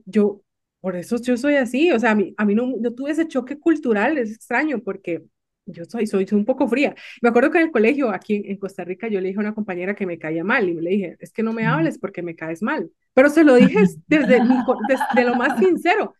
yo, 0.06 0.40
por 0.80 0.96
eso 0.96 1.18
yo 1.18 1.36
soy 1.36 1.56
así, 1.56 1.92
o 1.92 2.00
sea, 2.00 2.12
a 2.12 2.14
mí, 2.14 2.34
a 2.38 2.46
mí 2.46 2.54
no, 2.54 2.72
no 2.80 2.94
tuve 2.94 3.10
ese 3.10 3.28
choque 3.28 3.58
cultural, 3.58 4.16
es 4.16 4.32
extraño, 4.32 4.80
porque 4.82 5.24
yo 5.66 5.84
soy, 5.84 6.06
soy, 6.06 6.26
soy, 6.26 6.38
un 6.38 6.46
poco 6.46 6.66
fría. 6.66 6.94
Me 7.20 7.28
acuerdo 7.28 7.50
que 7.50 7.58
en 7.58 7.66
el 7.66 7.70
colegio, 7.70 8.10
aquí 8.10 8.42
en, 8.46 8.56
Costa 8.56 8.82
Rica, 8.82 9.08
yo 9.08 9.20
le 9.20 9.28
dije 9.28 9.38
a 9.38 9.42
una 9.42 9.54
compañera 9.54 9.94
que 9.94 10.06
me 10.06 10.18
caía 10.18 10.42
mal 10.42 10.70
y 10.70 10.74
le 10.80 10.90
dije, 10.90 11.16
es 11.20 11.34
que 11.34 11.42
no 11.42 11.52
me 11.52 11.66
hables 11.66 11.98
porque 11.98 12.22
me 12.22 12.34
caes 12.34 12.62
mal. 12.62 12.90
Pero 13.12 13.28
se 13.28 13.44
lo 13.44 13.56
dije 13.56 13.80
desde, 14.06 14.40
desde 14.88 15.24
lo 15.24 15.34
más 15.34 15.58
sincero. 15.58 16.14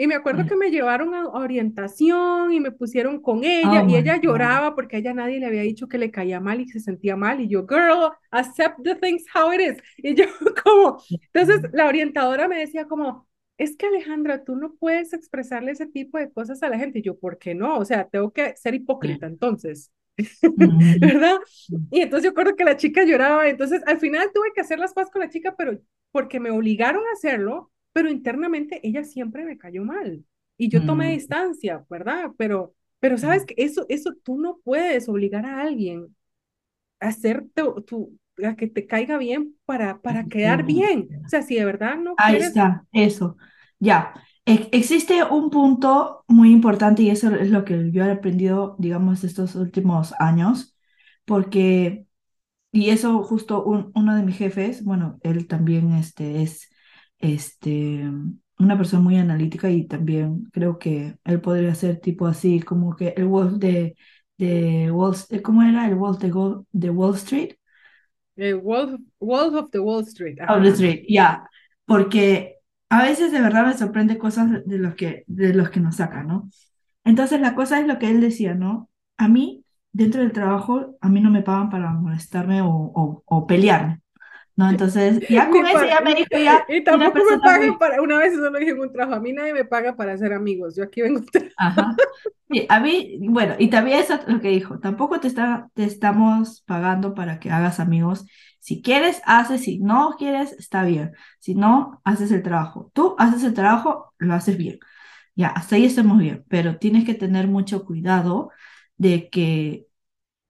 Y 0.00 0.06
me 0.06 0.14
acuerdo 0.14 0.46
que 0.46 0.54
me 0.54 0.70
llevaron 0.70 1.12
a 1.12 1.26
orientación 1.26 2.52
y 2.52 2.60
me 2.60 2.70
pusieron 2.70 3.20
con 3.20 3.42
ella 3.42 3.82
oh 3.82 3.88
y 3.88 3.96
ella 3.96 4.16
lloraba 4.16 4.76
porque 4.76 4.94
a 4.94 4.98
ella 5.00 5.12
nadie 5.12 5.40
le 5.40 5.46
había 5.46 5.62
dicho 5.62 5.88
que 5.88 5.98
le 5.98 6.12
caía 6.12 6.38
mal 6.38 6.60
y 6.60 6.68
se 6.68 6.78
sentía 6.78 7.16
mal. 7.16 7.40
Y 7.40 7.48
yo, 7.48 7.66
girl, 7.66 8.12
accept 8.30 8.80
the 8.84 8.94
things 8.94 9.24
how 9.34 9.52
it 9.52 9.60
is. 9.60 9.82
Y 9.96 10.14
yo 10.14 10.26
como, 10.64 11.02
entonces 11.10 11.68
la 11.72 11.88
orientadora 11.88 12.46
me 12.46 12.60
decía 12.60 12.84
como, 12.86 13.26
es 13.56 13.76
que 13.76 13.86
Alejandra, 13.86 14.44
tú 14.44 14.54
no 14.54 14.76
puedes 14.76 15.12
expresarle 15.12 15.72
ese 15.72 15.86
tipo 15.86 16.16
de 16.16 16.30
cosas 16.30 16.62
a 16.62 16.68
la 16.68 16.78
gente. 16.78 17.00
Y 17.00 17.02
yo, 17.02 17.18
¿por 17.18 17.36
qué 17.36 17.56
no? 17.56 17.76
O 17.76 17.84
sea, 17.84 18.06
tengo 18.06 18.30
que 18.32 18.54
ser 18.54 18.74
hipócrita 18.74 19.26
entonces. 19.26 19.90
¿Verdad? 21.00 21.38
Y 21.90 22.02
entonces 22.02 22.22
yo 22.22 22.30
acuerdo 22.30 22.54
que 22.54 22.64
la 22.64 22.76
chica 22.76 23.02
lloraba. 23.02 23.48
Entonces 23.48 23.82
al 23.84 23.98
final 23.98 24.30
tuve 24.32 24.52
que 24.54 24.60
hacer 24.60 24.78
las 24.78 24.92
paz 24.92 25.10
con 25.10 25.22
la 25.22 25.28
chica, 25.28 25.56
pero 25.58 25.76
porque 26.12 26.38
me 26.38 26.52
obligaron 26.52 27.02
a 27.02 27.14
hacerlo, 27.14 27.72
pero 27.98 28.10
internamente 28.10 28.78
ella 28.84 29.02
siempre 29.02 29.44
me 29.44 29.58
cayó 29.58 29.82
mal. 29.84 30.24
Y 30.56 30.68
yo 30.68 30.86
tomé 30.86 31.10
distancia, 31.10 31.84
¿verdad? 31.90 32.30
Pero, 32.36 32.72
pero 33.00 33.18
sabes 33.18 33.44
que 33.44 33.54
eso, 33.56 33.86
eso 33.88 34.12
tú 34.22 34.38
no 34.38 34.60
puedes 34.62 35.08
obligar 35.08 35.44
a 35.44 35.62
alguien 35.62 36.14
a 37.00 37.08
hacer 37.08 37.44
tu, 37.56 38.16
a 38.44 38.54
que 38.54 38.68
te 38.68 38.86
caiga 38.86 39.18
bien 39.18 39.56
para, 39.64 40.00
para 40.00 40.26
quedar 40.26 40.64
bien. 40.64 41.08
O 41.26 41.28
sea, 41.28 41.42
si 41.42 41.56
de 41.56 41.64
verdad 41.64 41.96
no 41.96 42.14
Ahí 42.18 42.36
está, 42.36 42.84
eso. 42.92 43.36
Ya. 43.80 44.14
existe 44.44 45.24
un 45.24 45.50
punto 45.50 46.22
muy 46.28 46.52
importante 46.52 47.02
y 47.02 47.10
eso 47.10 47.34
es 47.34 47.50
lo 47.50 47.64
que 47.64 47.90
yo 47.90 48.04
he 48.04 48.12
aprendido, 48.12 48.76
digamos, 48.78 49.24
estos 49.24 49.56
últimos 49.56 50.14
años, 50.20 50.76
porque, 51.24 52.06
y 52.70 52.90
eso 52.90 53.24
justo 53.24 53.64
uno 53.64 54.14
de 54.14 54.22
mis 54.22 54.36
jefes, 54.36 54.84
bueno, 54.84 55.18
él 55.24 55.48
también 55.48 55.94
este, 55.94 56.42
es 56.42 56.70
este, 57.18 58.04
una 58.58 58.76
persona 58.76 59.02
muy 59.02 59.16
analítica 59.16 59.70
y 59.70 59.86
también 59.86 60.44
creo 60.52 60.78
que 60.78 61.16
él 61.24 61.40
podría 61.40 61.74
ser 61.74 62.00
tipo 62.00 62.26
así, 62.26 62.60
como 62.60 62.96
que 62.96 63.14
el 63.16 63.26
Wolf 63.26 63.54
de, 63.54 63.96
de 64.36 64.90
Wall, 64.90 65.16
¿cómo 65.42 65.62
era? 65.62 65.86
El 65.86 65.96
Wolf 65.96 66.18
de, 66.18 66.32
de 66.72 66.90
Wall 66.90 67.14
Street. 67.16 67.54
El 68.36 68.56
Wolf, 68.60 69.00
Wolf 69.20 69.54
of 69.54 69.70
the 69.70 69.80
Wall 69.80 70.04
Street. 70.04 70.38
Wall 70.48 70.66
Street, 70.66 71.04
ya. 71.08 71.48
Porque 71.84 72.56
a 72.88 73.02
veces 73.02 73.32
de 73.32 73.40
verdad 73.40 73.66
me 73.66 73.76
sorprende 73.76 74.18
cosas 74.18 74.64
de 74.64 74.78
los 74.78 74.94
que, 74.94 75.24
de 75.26 75.54
los 75.54 75.70
que 75.70 75.80
nos 75.80 75.96
sacan, 75.96 76.28
¿no? 76.28 76.48
Entonces 77.04 77.40
la 77.40 77.54
cosa 77.54 77.80
es 77.80 77.86
lo 77.86 77.98
que 77.98 78.10
él 78.10 78.20
decía, 78.20 78.54
¿no? 78.54 78.90
A 79.16 79.28
mí, 79.28 79.64
dentro 79.92 80.20
del 80.20 80.32
trabajo, 80.32 80.96
a 81.00 81.08
mí 81.08 81.20
no 81.20 81.30
me 81.30 81.42
pagan 81.42 81.70
para 81.70 81.90
molestarme 81.92 82.62
o, 82.62 82.68
o, 82.68 83.22
o 83.24 83.46
pelearme. 83.46 84.00
¿No? 84.58 84.68
Entonces, 84.68 85.20
ya 85.28 85.48
con 85.50 85.64
eso 85.64 85.84
ya 85.84 86.00
me 86.00 86.16
dijo 86.16 86.28
ya. 86.32 86.64
Y 86.68 86.82
tampoco 86.82 87.20
me 87.30 87.38
pagan 87.38 87.78
para, 87.78 88.02
una 88.02 88.18
vez 88.18 88.32
eso 88.32 88.50
lo 88.50 88.58
dije 88.58 88.72
en 88.72 88.80
un 88.80 88.92
trabajo, 88.92 89.14
a 89.14 89.20
mí 89.20 89.32
nadie 89.32 89.54
me 89.54 89.64
paga 89.64 89.94
para 89.94 90.14
hacer 90.14 90.32
amigos, 90.32 90.74
yo 90.74 90.82
aquí 90.82 91.00
vengo. 91.00 91.20
Ajá. 91.56 91.94
a 92.68 92.80
mí, 92.80 93.18
bueno, 93.28 93.54
y 93.56 93.70
también 93.70 94.00
eso 94.00 94.18
lo 94.26 94.40
que 94.40 94.48
dijo, 94.48 94.80
tampoco 94.80 95.20
te, 95.20 95.28
está, 95.28 95.70
te 95.74 95.84
estamos 95.84 96.62
pagando 96.66 97.14
para 97.14 97.38
que 97.38 97.52
hagas 97.52 97.78
amigos. 97.78 98.26
Si 98.58 98.82
quieres, 98.82 99.22
haces, 99.26 99.62
si 99.62 99.78
no 99.78 100.16
quieres, 100.18 100.52
está 100.54 100.82
bien. 100.82 101.12
Si 101.38 101.54
no, 101.54 102.00
haces 102.02 102.32
el 102.32 102.42
trabajo. 102.42 102.90
Tú 102.92 103.14
haces 103.16 103.44
el 103.44 103.54
trabajo, 103.54 104.12
lo 104.18 104.34
haces 104.34 104.58
bien. 104.58 104.80
Ya, 105.36 105.48
hasta 105.50 105.76
ahí 105.76 105.84
estamos 105.84 106.18
bien, 106.18 106.44
pero 106.48 106.78
tienes 106.78 107.04
que 107.04 107.14
tener 107.14 107.46
mucho 107.46 107.84
cuidado 107.84 108.50
de 108.96 109.30
que 109.30 109.86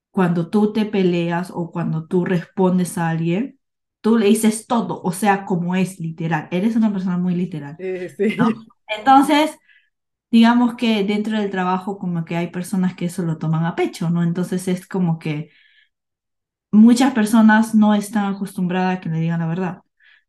cuando 0.09 0.49
tú 0.49 0.73
te 0.73 0.85
peleas 0.85 1.51
o 1.53 1.71
cuando 1.71 2.07
tú 2.07 2.25
respondes 2.25 2.97
a 2.97 3.09
alguien, 3.09 3.58
tú 4.01 4.17
le 4.17 4.27
dices 4.27 4.67
todo, 4.67 5.01
o 5.03 5.11
sea, 5.11 5.45
como 5.45 5.75
es 5.75 5.99
literal. 5.99 6.47
Eres 6.51 6.75
una 6.75 6.91
persona 6.91 7.17
muy 7.17 7.35
literal. 7.35 7.79
Entonces, 8.87 9.57
digamos 10.31 10.75
que 10.75 11.03
dentro 11.05 11.39
del 11.39 11.51
trabajo 11.51 11.97
como 11.99 12.25
que 12.25 12.37
hay 12.37 12.47
personas 12.49 12.95
que 12.95 13.05
eso 13.05 13.23
lo 13.23 13.37
toman 13.37 13.65
a 13.65 13.75
pecho, 13.75 14.09
¿no? 14.09 14.23
Entonces 14.23 14.67
es 14.67 14.87
como 14.87 15.19
que 15.19 15.51
muchas 16.71 17.13
personas 17.13 17.75
no 17.75 17.93
están 17.95 18.33
acostumbradas 18.33 18.97
a 18.97 19.01
que 19.01 19.09
le 19.09 19.19
digan 19.19 19.39
la 19.39 19.47
verdad, 19.47 19.79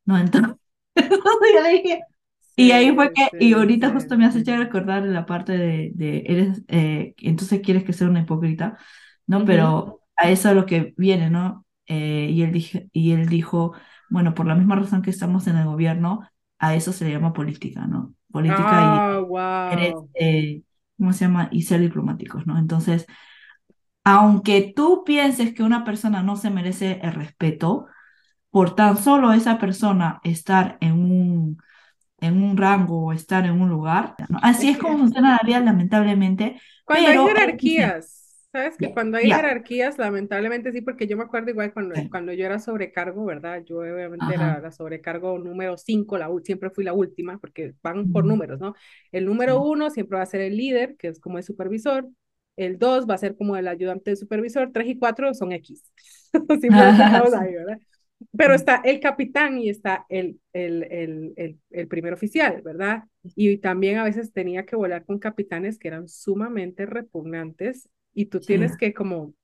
¿no? 0.05 0.19
Entonces, 0.19 0.57
yo 0.97 1.63
le 1.63 1.71
dije, 1.73 2.01
y 2.57 2.73
ahí 2.73 2.95
fue 2.95 3.13
que, 3.13 3.29
y 3.39 3.55
ahorita 3.55 3.91
justo 3.93 4.17
me 4.19 4.27
has 4.27 4.37
hecho 4.37 4.57
recordar 4.57 5.05
la 5.05 5.27
parte 5.27 5.53
de, 5.59 5.93
de 5.95 6.25
eres, 6.27 6.63
eh, 6.69 7.15
entonces 7.19 7.61
quieres 7.63 7.85
que 7.85 7.93
sea 7.93 8.09
una 8.09 8.21
hipócrita, 8.23 8.79
¿no? 9.27 9.45
Pero 9.45 10.03
a 10.17 10.31
eso 10.31 10.51
es 10.51 10.57
lo 10.57 10.67
que 10.67 10.95
viene, 10.97 11.31
¿no? 11.31 11.67
Eh, 11.93 12.29
y, 12.31 12.43
él 12.43 12.53
dije, 12.53 12.89
y 12.93 13.11
él 13.11 13.29
dijo, 13.29 13.73
bueno, 14.11 14.33
por 14.33 14.47
la 14.47 14.55
misma 14.55 14.77
razón 14.77 15.03
que 15.03 15.11
estamos 15.11 15.49
en 15.49 15.57
el 15.57 15.67
gobierno, 15.67 16.21
a 16.61 16.77
eso 16.77 16.93
se 16.93 17.05
le 17.05 17.11
llama 17.11 17.33
política, 17.33 17.89
¿no? 17.89 18.15
Política 18.31 19.19
y 19.19 19.25
wow. 19.25 20.09
Eh, 20.15 20.63
¿cómo 20.97 21.13
se 21.13 21.25
llama? 21.25 21.49
Y 21.51 21.63
ser 21.63 21.81
diplomáticos, 21.81 22.47
¿no? 22.47 22.59
Entonces, 22.59 23.07
aunque 24.05 24.73
tú 24.75 25.03
pienses 25.05 25.53
que 25.53 25.65
una 25.65 25.83
persona 25.83 26.23
no 26.23 26.37
se 26.37 26.51
merece 26.51 27.01
el 27.03 27.13
respeto, 27.13 27.87
por 28.51 28.77
tan 28.77 28.97
solo 28.97 29.33
esa 29.33 29.59
persona 29.59 30.21
estar 30.23 30.79
en 30.81 30.93
un, 30.93 31.59
en 32.21 32.41
un 32.41 32.57
rango 32.57 33.07
o 33.07 33.13
estar 33.13 33.47
en 33.47 33.61
un 33.61 33.69
lugar, 33.69 34.15
así 34.43 34.69
es 34.69 34.79
como 34.79 34.97
funciona 34.97 35.33
la 35.33 35.41
vida, 35.45 35.59
lamentablemente. 35.59 36.61
Cuando 36.85 37.09
hay 37.09 37.19
jerarquías. 37.19 38.20
Sabes 38.53 38.77
que 38.77 38.93
cuando 38.93 39.17
hay 39.17 39.31
jerarquías, 39.31 39.97
lamentablemente 39.97 40.73
sí, 40.73 40.81
porque 40.81 41.07
yo 41.07 41.17
me 41.17 41.23
acuerdo 41.23 41.51
igual 41.51 41.73
cuando, 41.73 41.95
cuando 42.11 42.33
yo 42.33 42.45
era 42.45 42.59
sobrecargo, 42.59 43.25
¿verdad? 43.25 43.63
Yo 43.65 43.79
obviamente 43.79 44.35
era 44.35 44.61
la 44.61 44.73
sobrecargo 44.73 45.39
número 45.39 45.77
5, 45.77 46.19
la, 46.19 46.29
siempre 46.43 46.71
fui 46.71 46.83
la 46.83 46.93
última, 46.93 47.39
porque 47.39 47.75
van 47.81 48.11
por 48.11 48.25
números, 48.25 48.59
¿no? 48.59 48.75
El 49.13 49.27
número 49.27 49.63
uno 49.63 49.89
siempre 49.91 50.17
va 50.17 50.25
a 50.25 50.27
ser 50.27 50.41
el 50.41 50.57
líder, 50.57 50.97
que 50.97 51.09
es 51.09 51.21
como 51.21 51.39
el 51.39 51.45
supervisor, 51.45 52.09
el 52.57 52.77
2 52.77 53.09
va 53.09 53.15
a 53.15 53.19
ser 53.19 53.37
como 53.37 53.57
el 53.57 53.69
ayudante 53.69 54.11
de 54.11 54.17
supervisor, 54.17 54.71
3 54.73 54.89
y 54.89 54.99
4 54.99 55.33
son 55.33 55.53
X. 55.53 55.85
ahí, 57.41 57.55
¿verdad? 57.55 57.79
Pero 58.37 58.55
está 58.55 58.83
el 58.85 58.99
capitán 58.99 59.59
y 59.59 59.71
está 59.71 60.07
el, 60.09 60.41
el, 60.53 60.83
el, 60.91 61.33
el, 61.37 61.59
el 61.71 61.89
primer 61.89 62.15
oficial, 62.15 62.63
¿verdad? 62.63 63.05
Y 63.37 63.59
también 63.59 63.99
a 63.99 64.05
veces 64.05 64.33
tenía 64.33 64.67
que 64.67 64.75
volar 64.77 65.05
con 65.05 65.21
capitanes 65.21 65.79
que 65.79 65.89
eran 65.89 66.09
sumamente 66.09 66.85
repugnantes 66.85 67.89
y 68.15 68.27
tú 68.27 68.41
tienes 68.41 68.77
que 68.77 68.95
como 68.95 69.35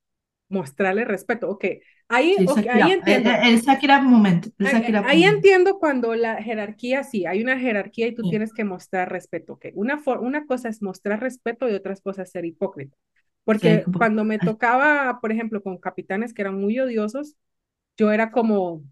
mostrarle 0.49 1.05
respeto. 1.05 1.49
Ok, 1.49 1.65
ahí, 2.07 2.35
ahí 2.71 2.91
entiendo. 2.91 3.29
El, 3.31 3.37
el 4.59 4.73
momento. 4.93 5.09
ahí, 5.09 5.23
entiendo 5.23 5.79
cuando 5.79 6.15
la 6.15 6.41
jerarquía, 6.41 7.03
sí, 7.03 7.25
hay 7.25 7.41
una 7.41 7.59
jerarquía 7.59 8.07
y 8.07 8.15
tú 8.15 8.23
tienes 8.29 8.53
que 8.53 8.63
mostrar 8.63 9.11
respeto. 9.11 9.53
Ok, 9.53 9.67
una, 9.73 10.01
una 10.21 10.45
cosa 10.45 10.69
es 10.69 10.81
mostrar 10.81 11.19
respeto 11.21 11.69
y 11.69 11.73
otras 11.73 12.01
cosas 12.01 12.27
es 12.27 12.31
ser 12.31 12.45
hipócrita. 12.45 12.95
Porque 13.43 13.85
cuando 13.97 14.25
me 14.25 14.39
tocaba, 14.39 15.19
por 15.21 15.31
ejemplo, 15.31 15.63
con 15.63 15.77
capitanes 15.77 16.33
que 16.33 16.41
eran 16.41 16.59
muy 16.59 16.79
odiosos, 16.79 17.37
yo 17.97 18.11
era 18.11 18.31
como, 18.31 18.83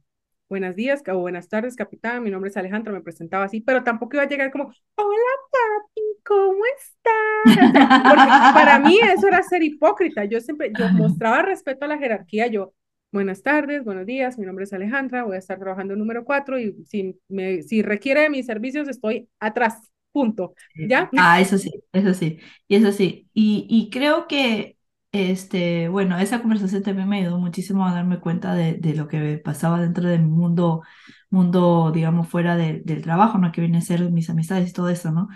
buenos 0.49 0.75
días 0.75 1.03
o 1.07 1.17
buenas 1.19 1.49
tardes, 1.49 1.75
capitán, 1.75 2.23
mi 2.23 2.31
nombre 2.31 2.49
es 2.49 2.57
Alejandro, 2.57 2.93
me 2.93 3.01
presentaba 3.01 3.45
así, 3.45 3.61
pero 3.61 3.83
tampoco 3.83 4.15
iba 4.15 4.23
a 4.23 4.29
llegar 4.29 4.51
como, 4.51 4.65
hola, 4.95 5.31
papi, 5.51 6.01
¿cómo 6.25 6.59
estás? 6.77 7.69
Porque 8.05 8.31
para 8.53 8.79
mí 8.79 8.97
eso 9.15 9.27
era 9.27 9.43
ser 9.43 9.63
hipócrita, 9.63 10.25
yo 10.25 10.39
siempre, 10.41 10.73
yo 10.75 10.89
mostraba 10.91 11.41
respeto 11.41 11.85
a 11.85 11.87
la 11.87 11.97
jerarquía, 11.97 12.47
yo, 12.47 12.73
buenas 13.11 13.41
tardes, 13.43 13.83
buenos 13.83 14.05
días, 14.05 14.37
mi 14.37 14.45
nombre 14.45 14.65
es 14.65 14.73
Alejandra, 14.73 15.23
voy 15.23 15.35
a 15.35 15.39
estar 15.39 15.59
trabajando 15.59 15.93
en 15.93 15.99
número 15.99 16.25
cuatro 16.25 16.59
y 16.59 16.73
si, 16.85 17.19
me, 17.29 17.63
si 17.63 17.81
requiere 17.81 18.21
de 18.21 18.29
mis 18.29 18.45
servicios 18.45 18.87
estoy 18.87 19.29
atrás, 19.39 19.91
punto, 20.11 20.55
¿ya? 20.83 21.09
Ah, 21.15 21.39
eso 21.39 21.57
sí, 21.57 21.71
eso 21.93 22.13
sí, 22.13 22.39
y 22.67 22.75
eso 22.75 22.91
sí, 22.91 23.29
y, 23.33 23.65
y 23.69 23.89
creo 23.89 24.27
que 24.27 24.77
este, 25.13 25.87
bueno, 25.87 26.17
esa 26.19 26.41
conversación 26.41 26.83
también 26.83 27.07
me 27.07 27.19
ayudó 27.21 27.37
muchísimo 27.39 27.85
a 27.87 27.93
darme 27.93 28.19
cuenta 28.19 28.53
de, 28.53 28.73
de 28.73 28.93
lo 28.95 29.07
que 29.07 29.37
pasaba 29.37 29.79
dentro 29.81 30.09
de 30.09 30.19
mi 30.19 30.25
mundo, 30.29 30.83
mundo, 31.29 31.91
digamos, 31.93 32.27
fuera 32.27 32.57
de- 32.57 32.81
del 32.83 33.01
trabajo, 33.01 33.37
¿no? 33.37 33.51
Que 33.53 33.61
viene 33.61 33.77
a 33.77 33.81
ser 33.81 34.11
mis 34.11 34.29
amistades 34.29 34.69
y 34.69 34.73
todo 34.73 34.89
eso, 34.89 35.11
¿no? 35.11 35.29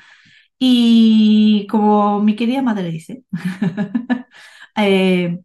Y 0.60 1.68
como 1.70 2.20
mi 2.22 2.36
querida 2.36 2.62
madre 2.62 2.92
dice, 2.92 3.24
eh, 4.78 5.40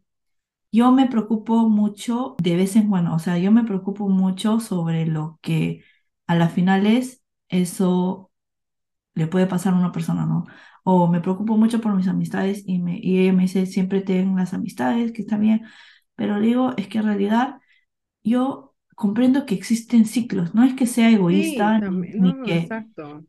yo 0.72 0.92
me 0.92 1.08
preocupo 1.08 1.68
mucho 1.68 2.36
de 2.42 2.56
vez 2.56 2.76
en 2.76 2.88
cuando, 2.90 3.14
o 3.14 3.18
sea, 3.20 3.38
yo 3.38 3.52
me 3.52 3.64
preocupo 3.64 4.08
mucho 4.08 4.60
sobre 4.60 5.06
lo 5.06 5.38
que 5.42 5.84
a 6.26 6.36
la 6.36 6.48
final 6.50 6.86
es 6.86 7.24
eso 7.48 8.30
le 9.14 9.26
puede 9.26 9.46
pasar 9.46 9.74
a 9.74 9.76
una 9.78 9.92
persona, 9.92 10.26
¿no? 10.26 10.44
O 10.84 11.06
me 11.08 11.20
preocupo 11.20 11.56
mucho 11.56 11.80
por 11.80 11.94
mis 11.94 12.08
amistades 12.08 12.62
y, 12.66 12.78
me, 12.80 12.98
y 13.02 13.20
ella 13.20 13.32
me 13.32 13.42
dice, 13.44 13.66
siempre 13.66 14.00
ten 14.02 14.36
las 14.36 14.54
amistades, 14.54 15.12
que 15.12 15.22
está 15.22 15.38
bien, 15.38 15.62
pero 16.16 16.40
digo, 16.40 16.74
es 16.76 16.88
que 16.88 16.98
en 16.98 17.04
realidad 17.06 17.60
yo 18.24 18.73
comprendo 18.94 19.46
que 19.46 19.54
existen 19.54 20.06
ciclos, 20.06 20.54
no 20.54 20.64
es 20.64 20.74
que 20.74 20.86
sea 20.86 21.10
Sí, 21.28 21.72
egoísta 21.72 21.88
ni, 21.92 22.14
también, 22.18 22.18
ni 22.18 22.34
no, 22.38 22.44
que, 22.44 22.76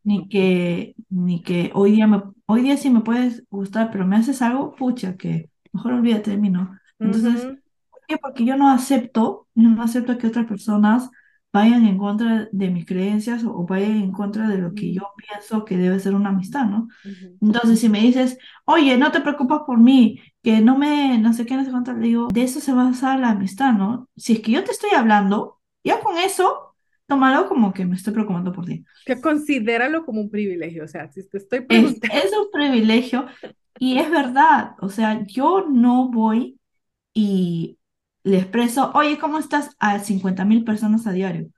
ni 0.03 0.27
que, 0.29 0.95
ni 1.09 1.43
que 1.43 1.71
hoy 1.73 1.91
día, 1.91 2.07
me, 2.07 2.21
hoy 2.47 2.61
día 2.63 2.77
sí 2.77 2.89
me 2.89 3.01
puedes 3.01 3.43
gustar, 3.49 3.91
pero 3.91 4.05
me 4.07 4.17
haces 4.17 4.41
algo, 4.41 4.75
pucha, 4.75 5.17
que 5.17 5.49
mejor 5.73 5.93
olvídate 5.93 6.31
de 6.31 6.37
mí, 6.37 6.49
¿no? 6.49 6.77
Entonces, 7.03 7.45
Ujú, 7.45 7.61
¿por 7.91 8.01
qué? 8.07 8.17
Porque 8.17 8.45
yo 8.45 8.57
no 8.57 8.69
acepto, 8.71 9.47
yo 9.55 9.69
no 9.69 9.81
acepto 9.83 10.17
que 10.17 10.27
otras 10.27 10.45
personas 10.47 11.09
vayan 11.53 11.85
en 11.85 11.97
contra 11.97 12.47
de 12.51 12.69
mis 12.69 12.85
creencias 12.85 13.43
o, 13.45 13.55
o 13.57 13.65
vayan 13.65 13.97
en 13.97 14.11
contra 14.11 14.47
de 14.49 14.57
lo 14.57 14.73
que 14.73 14.93
yo 14.93 15.03
pienso 15.17 15.65
que 15.65 15.77
debe 15.77 15.99
ser 15.99 16.15
una 16.15 16.29
amistad, 16.29 16.65
¿no? 16.65 16.87
ujú. 17.03 17.39
Entonces, 17.41 17.79
si 17.79 17.89
me 17.89 17.99
dices, 18.01 18.37
oye, 18.65 18.97
no 18.97 19.11
te 19.11 19.21
preocupas 19.21 19.61
por 19.67 19.77
mí, 19.79 20.19
que 20.45 20.61
no 20.61 20.77
me, 20.77 21.17
no 21.19 21.33
sé 21.33 21.45
qué, 21.47 21.55
no 21.57 21.65
sé 21.65 21.71
cuánto, 21.71 21.93
le 21.93 22.07
digo, 22.07 22.27
de 22.29 22.43
eso 22.43 22.61
se 22.61 22.73
basa 22.73 23.17
la 23.17 23.31
amistad, 23.31 23.73
¿no? 23.73 24.09
Si 24.15 24.33
es 24.35 24.41
que 24.41 24.51
yo 24.53 24.63
te 24.63 24.71
estoy 24.71 24.91
hablando, 24.91 25.61
ya 25.83 26.01
con 26.01 26.17
eso, 26.19 26.75
tómalo 27.07 27.49
como 27.49 27.73
que 27.73 27.85
me 27.85 27.95
estoy 27.97 28.13
preocupando 28.13 28.53
por 28.53 28.65
ti. 28.65 28.85
Que 29.05 29.21
considéralo 29.21 30.05
como 30.05 30.21
un 30.21 30.29
privilegio, 30.31 30.83
o 30.85 30.87
sea, 30.87 31.11
si 31.11 31.27
te 31.29 31.37
estoy 31.37 31.61
Es, 31.67 31.99
preguntando, 32.01 32.13
es 32.13 32.31
un 32.37 32.51
privilegio 32.51 33.27
y 33.79 33.97
es 33.99 34.09
verdad, 34.11 34.75
o 34.81 34.89
sea, 34.89 35.23
yo 35.27 35.65
no 35.69 36.09
voy 36.11 36.59
y 37.13 37.79
le 38.23 38.39
expreso, 38.39 38.91
oye, 38.95 39.19
¿cómo 39.19 39.39
estás? 39.39 39.75
A 39.79 39.99
cincuenta 39.99 40.45
mil 40.45 40.65
personas 40.65 41.07
a 41.07 41.13
diario, 41.13 41.51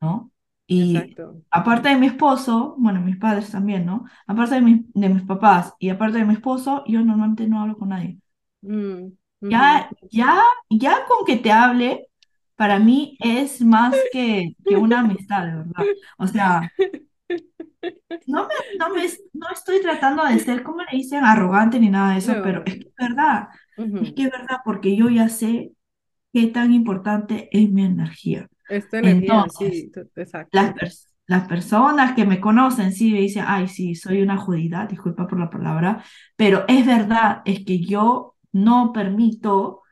¿no? 0.00 0.30
Y 0.66 0.96
exacto. 0.96 1.42
aparte 1.50 1.90
de 1.90 1.96
mi 1.96 2.06
esposo, 2.06 2.74
bueno, 2.78 3.00
mis 3.00 3.16
padres 3.16 3.50
también, 3.50 3.86
¿no? 3.86 4.04
Aparte 4.26 4.56
de, 4.56 4.60
mis 4.62 4.92
de 4.92 5.08
mis 5.08 5.22
papás 5.22 5.74
y 5.78 5.90
aparte 5.90 6.18
de 6.18 6.24
mi 6.24 6.34
esposo, 6.34 6.82
yo 6.86 7.00
normalmente 7.04 7.46
no 7.46 7.60
hablo 7.60 7.76
con 7.76 7.90
nadie. 7.90 8.18
Mm. 8.62 9.12
Ya, 9.42 9.88
ya, 10.10 10.42
ya 10.68 11.06
con 11.06 11.24
que 11.24 11.36
te 11.36 11.52
hable, 11.52 12.08
para 12.56 12.78
mí 12.78 13.16
es 13.20 13.60
más 13.60 13.94
que, 14.12 14.56
que 14.64 14.76
una 14.76 15.00
amistad, 15.00 15.46
de 15.46 15.56
verdad. 15.56 15.84
O 16.18 16.26
sea, 16.26 16.72
no 18.26 18.48
me, 18.48 18.54
no 18.78 18.94
me, 18.94 19.02
no 19.34 19.46
estoy 19.52 19.80
tratando 19.82 20.24
de 20.24 20.38
ser, 20.38 20.62
como 20.62 20.80
le 20.80 20.96
dicen, 20.96 21.24
arrogante 21.24 21.78
ni 21.78 21.90
nada 21.90 22.12
de 22.12 22.18
eso, 22.18 22.34
pero 22.42 22.62
es 22.64 22.74
que 22.74 22.88
es 22.88 22.94
verdad, 22.98 23.48
es 23.76 24.12
que 24.14 24.22
es 24.24 24.30
verdad, 24.30 24.58
porque 24.64 24.96
yo 24.96 25.08
ya 25.10 25.28
sé 25.28 25.72
qué 26.32 26.46
tan 26.48 26.72
importante 26.72 27.48
es 27.52 27.70
mi 27.70 27.84
energía. 27.84 28.48
Es 28.68 28.88
tu 28.88 28.96
energía, 28.96 29.48
Entonces, 29.48 29.50
sí, 29.50 29.92
tu- 29.92 30.08
las, 30.52 30.74
exacto. 30.74 30.74
pers- 30.74 31.08
las 31.26 31.48
personas 31.48 32.14
que 32.14 32.26
me 32.26 32.40
conocen 32.40 32.92
sí 32.92 33.12
me 33.12 33.20
dicen, 33.20 33.44
ay, 33.46 33.68
sí, 33.68 33.94
soy 33.94 34.22
una 34.22 34.36
judía, 34.38 34.86
disculpa 34.88 35.26
por 35.28 35.38
la 35.40 35.50
palabra, 35.50 36.04
pero 36.36 36.64
es 36.68 36.86
verdad, 36.86 37.42
es 37.44 37.64
que 37.64 37.80
yo 37.84 38.36
no 38.52 38.92
permito 38.92 39.82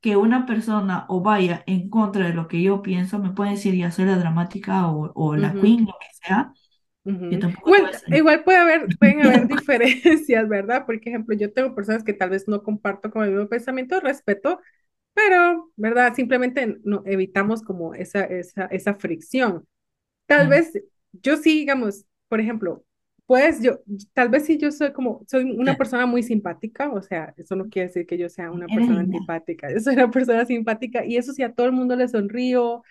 que 0.00 0.16
una 0.16 0.46
persona 0.46 1.06
o 1.08 1.22
vaya 1.22 1.64
en 1.66 1.90
contra 1.90 2.26
de 2.28 2.34
lo 2.34 2.48
que 2.48 2.62
yo 2.62 2.82
pienso, 2.82 3.18
me 3.20 3.32
puede 3.32 3.52
decir 3.52 3.74
ya 3.76 3.90
soy 3.92 4.06
la 4.06 4.18
dramática 4.18 4.88
o, 4.88 5.12
o 5.14 5.36
la 5.36 5.56
Ujú, 5.56 5.60
queen, 5.60 5.86
lo 5.86 5.94
que 6.00 6.08
sea, 6.28 6.52
ujú. 7.04 7.40
tampoco 7.40 7.72
te 7.74 7.82
Igual, 8.10 8.44
puede 8.44 8.58
haber, 8.58 8.96
pueden 8.98 9.22
haber 9.22 9.46
diferencias, 9.48 10.48
¿verdad? 10.48 10.86
Por 10.86 10.96
ejemplo, 10.96 11.34
yo 11.36 11.52
tengo 11.52 11.74
personas 11.74 12.04
que 12.04 12.12
tal 12.14 12.30
vez 12.30 12.48
no 12.48 12.62
comparto 12.62 13.10
con 13.10 13.24
el 13.24 13.30
mismo 13.32 13.48
pensamiento, 13.48 14.00
respeto, 14.00 14.60
pero, 15.14 15.70
¿verdad? 15.76 16.14
Simplemente 16.14 16.78
no, 16.84 17.02
evitamos 17.06 17.62
como 17.62 17.94
esa, 17.94 18.24
esa, 18.24 18.66
esa 18.66 18.94
fricción. 18.94 19.66
Tal 20.26 20.48
vez 20.48 20.72
yo 21.12 21.36
sí, 21.36 21.58
digamos, 21.58 22.04
por 22.28 22.40
ejemplo, 22.40 22.84
pues 23.26 23.62
yo, 23.62 23.80
tal 24.12 24.28
vez 24.28 24.44
sí 24.44 24.58
yo 24.58 24.72
soy 24.72 24.92
como, 24.92 25.24
soy 25.28 25.44
una 25.44 25.76
persona 25.76 26.06
muy 26.06 26.22
simpática, 26.22 26.90
o 26.90 27.00
sea, 27.00 27.32
eso 27.36 27.54
no 27.54 27.68
quiere 27.68 27.88
decir 27.88 28.06
que 28.06 28.18
yo 28.18 28.28
sea 28.28 28.50
una 28.50 28.66
persona 28.66 29.00
antipática, 29.00 29.68
yo 29.72 29.78
soy 29.80 29.94
una 29.94 30.10
persona 30.10 30.44
simpática 30.46 31.04
y 31.04 31.16
eso 31.16 31.32
sí 31.32 31.42
a 31.44 31.52
todo 31.52 31.66
el 31.66 31.72
mundo 31.72 31.94
le 31.94 32.08
sonrío, 32.08 32.82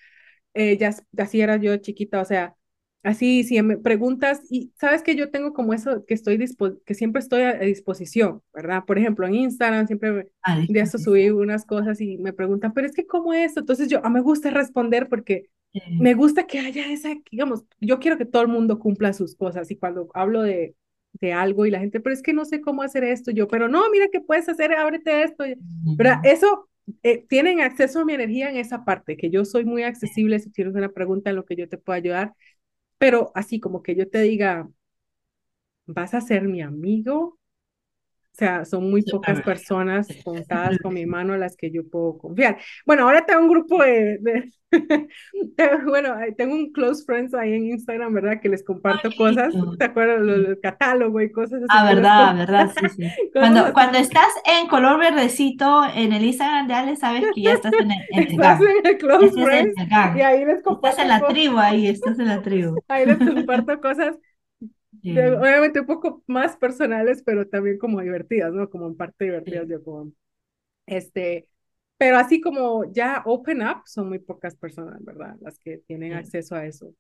eh, 0.53 0.77
ya 0.77 0.95
así 1.17 1.41
era 1.41 1.58
yo 1.58 1.75
chiquita, 1.77 2.21
o 2.21 2.25
sea, 2.25 2.55
así 3.03 3.43
si 3.43 3.62
me 3.62 3.77
preguntas 3.77 4.41
y 4.49 4.71
sabes 4.79 5.03
que 5.03 5.15
yo 5.15 5.31
tengo 5.31 5.53
como 5.53 5.73
eso 5.73 6.05
que 6.05 6.13
estoy 6.13 6.38
que 6.85 6.93
siempre 6.95 7.19
estoy 7.21 7.43
a, 7.43 7.49
a 7.51 7.59
disposición, 7.59 8.41
¿verdad? 8.53 8.83
Por 8.85 8.97
ejemplo, 8.99 9.27
en 9.27 9.35
Instagram 9.35 9.88
siempre 9.88 10.12
me- 10.12 10.27
A 10.43 10.55
de 10.67 10.79
eso 10.81 10.97
subí 10.99 11.29
unas 11.31 11.65
cosas 11.65 11.99
y 12.01 12.17
me 12.19 12.33
preguntan, 12.33 12.73
pero 12.73 12.85
es 12.88 12.93
que 12.93 13.07
¿cómo 13.07 13.33
es? 13.33 13.57
Entonces 13.57 13.88
yo, 13.89 14.05
a 14.05 14.09
me 14.09 14.21
gusta 14.21 14.51
responder 14.51 15.09
porque 15.09 15.47
Eh, 15.73 15.81
me 15.97 16.13
gusta 16.13 16.45
que 16.47 16.59
haya 16.59 16.91
esa, 16.91 17.09
digamos, 17.31 17.63
yo 17.79 17.99
quiero 17.99 18.17
que 18.17 18.25
todo 18.25 18.41
el 18.43 18.47
mundo 18.49 18.79
cumpla 18.79 19.13
sus 19.13 19.35
cosas 19.35 19.69
y 19.71 19.77
cuando 19.77 20.09
hablo 20.13 20.41
de 20.43 20.75
de 21.13 21.33
algo 21.33 21.65
y 21.65 21.71
la 21.71 21.79
gente, 21.79 21.99
pero 21.99 22.13
es 22.13 22.21
que 22.21 22.33
no 22.33 22.45
sé 22.45 22.62
cómo 22.62 22.83
hacer 22.83 23.03
esto, 23.03 23.31
yo, 23.31 23.47
pero 23.47 23.67
no, 23.67 23.89
mira 23.91 24.07
qué 24.12 24.21
puedes 24.21 24.47
hacer, 24.47 24.73
ábrete 24.73 25.23
esto, 25.23 25.43
¿verdad? 25.97 26.19
Eso 26.23 26.69
eh, 27.03 27.25
tienen 27.27 27.62
acceso 27.62 27.99
a 28.01 28.05
mi 28.05 28.13
energía 28.13 28.49
en 28.49 28.57
esa 28.57 28.85
parte, 28.85 29.17
que 29.17 29.29
yo 29.29 29.43
soy 29.45 29.65
muy 29.65 29.83
accesible 29.83 30.39
si 30.39 30.49
tienes 30.51 30.75
una 30.75 30.89
pregunta 30.89 31.29
en 31.29 31.35
lo 31.35 31.45
que 31.45 31.55
yo 31.55 31.67
te 31.69 31.77
puedo 31.77 31.97
ayudar, 31.97 32.33
pero 32.99 33.31
así 33.35 33.59
como 33.62 33.83
que 33.83 33.95
yo 33.95 34.09
te 34.09 34.21
diga, 34.21 34.69
vas 35.88 36.13
a 36.13 36.21
ser 36.21 36.43
mi 36.43 36.62
amigo, 36.62 37.38
sea, 38.39 38.65
son 38.65 38.89
muy 38.89 39.04
pocas 39.04 39.41
personas 39.41 40.08
contadas 40.23 40.80
con 40.80 40.93
mi 40.95 41.06
mano 41.06 41.34
a 41.34 41.38
las 41.38 41.56
que 41.58 41.71
yo 41.71 41.88
puedo 41.89 42.17
confiar. 42.17 42.58
Bueno, 42.86 43.04
ahora 43.04 43.25
tengo 43.25 43.41
un 43.41 43.49
grupo 43.49 43.84
de, 43.84 44.17
de 44.21 44.49
bueno, 45.86 46.15
tengo 46.38 46.56
un 46.56 46.71
close 46.71 47.04
friends 47.06 47.34
ahí 47.34 47.54
en 47.54 47.65
Instagram, 47.67 48.13
¿verdad? 48.13 48.39
Que 48.41 48.49
les 48.49 48.63
comparto 48.63 49.15
cosas, 49.15 49.54
Listo. 49.54 49.78
¿te 49.78 49.86
acuerdas? 49.86 50.21
Lo 50.21 50.34
Sí. 50.34 50.41
del 50.41 50.60
catálogo 50.62 51.21
y 51.21 51.32
cosas 51.32 51.63
así 51.63 51.67
Ah, 51.67 51.86
verdad, 51.86 52.36
comparto, 52.36 52.38
verdad, 52.47 52.71
sí, 52.75 52.89
sí. 52.89 53.17
cosas 53.34 53.34
Cuando, 53.39 53.62
así 53.67 53.73
cuando 53.73 53.97
estás 53.99 54.28
en 54.45 54.67
color 54.67 54.99
verdecito 54.99 55.84
en 55.95 56.13
el 56.13 56.23
Instagram 56.25 56.67
de 56.67 56.73
Ale, 56.73 56.95
sabes 56.95 57.30
que 57.32 57.41
ya 57.43 57.54
estás 57.54 57.78
en 57.80 57.91
el, 57.91 57.99
en 58.12 58.23
el 58.28 58.34
estás 58.34 58.60
gang. 58.60 58.62
en 58.62 58.86
el 58.88 58.97
Close 58.97 59.32
Estás 59.34 59.38
en 59.38 59.43
Friends 59.43 59.75
el 59.78 59.88
y 60.13 60.21
ahí 60.21 60.45
les 60.45 60.63
Estás 60.67 60.99
en 60.99 61.08
comparto 61.08 61.08
la 61.10 61.19
cosas, 61.19 61.28
tribu 61.28 61.58
ahí, 61.60 61.88
estás 61.88 62.19
en 62.19 62.28
la 62.28 62.41
tribu. 62.41 62.82
ahí 62.88 63.06
les 63.06 63.21
comparto 63.21 63.80
cosas 63.82 64.17
de- 64.17 64.28
Sí. 65.02 65.41
obviamente 65.41 65.80
un 65.82 65.86
poco 65.88 66.23
más 66.28 66.58
personales, 66.58 67.23
pero 67.25 67.47
también 67.47 67.78
como 67.78 68.02
divertidas, 68.02 68.54
¿no? 68.54 68.69
Como 68.69 68.88
en 68.88 68.97
parte 68.97 69.25
divertidas, 69.25 69.67
Sí. 69.67 69.69
yo 69.69 69.84
como, 69.84 70.12
este, 70.88 71.47
pero 71.97 72.17
así 72.17 72.41
como 72.41 72.86
ya 72.93 73.23
open 73.25 73.63
up, 73.67 73.84
son 73.88 74.10
muy 74.10 74.19
pocas 74.19 74.56
personas, 74.56 75.04
¿verdad? 75.06 75.36
Las 75.41 75.60
que 75.60 75.80
tienen 75.80 76.13
Sí. 76.13 76.15
acceso 76.15 76.56
a 76.56 76.65
eso, 76.67 76.93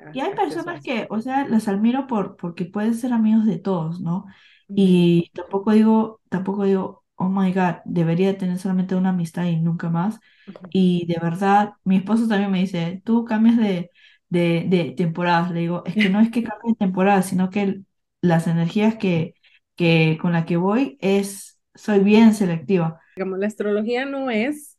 a- 0.00 0.12
Y 0.12 0.20
hay 0.20 0.34
personas 0.34 0.80
que, 0.82 1.06
o 1.10 1.20
sea, 1.20 1.46
las 1.46 1.68
admiro 1.68 2.06
por, 2.06 2.36
porque 2.36 2.64
pueden 2.64 2.94
ser 2.94 3.12
amigos 3.12 3.44
de 3.46 3.58
todos, 3.58 4.00
¿no? 4.00 4.26
Y 4.74 5.30
tampoco 5.34 5.72
digo, 5.72 6.20
tampoco 6.30 6.64
digo, 6.64 7.04
oh 7.16 7.28
my 7.28 7.52
God, 7.52 7.76
debería 7.84 8.38
tener 8.38 8.58
solamente 8.58 8.94
una 8.94 9.10
amistad 9.10 9.44
y 9.46 9.56
nunca 9.60 9.90
más. 9.90 10.18
ujú. 10.46 10.70
Y 10.70 11.06
de 11.06 11.18
verdad, 11.20 11.74
mi 11.84 11.96
esposo 11.98 12.28
también 12.28 12.50
me 12.50 12.60
dice, 12.60 13.02
tú 13.04 13.24
cambias 13.24 13.56
de, 13.58 13.90
de, 14.28 14.64
de 14.68 14.92
temporadas. 14.96 15.50
Le 15.50 15.60
digo, 15.60 15.82
es 15.86 15.94
que 15.94 16.08
no 16.08 16.20
es 16.20 16.30
que 16.30 16.42
cambie 16.44 16.72
de 16.72 16.76
temporada, 16.76 17.22
sino 17.22 17.50
que 17.50 17.80
las 18.20 18.46
energías 18.46 18.96
que, 18.96 19.34
que 19.76 20.18
con 20.20 20.32
las 20.32 20.46
que 20.46 20.56
voy 20.56 20.98
es, 21.00 21.58
soy 21.74 22.00
bien 22.00 22.34
selectiva. 22.34 23.00
Digamos, 23.14 23.38
la 23.38 23.46
astrología 23.46 24.04
no 24.04 24.30
es 24.30 24.78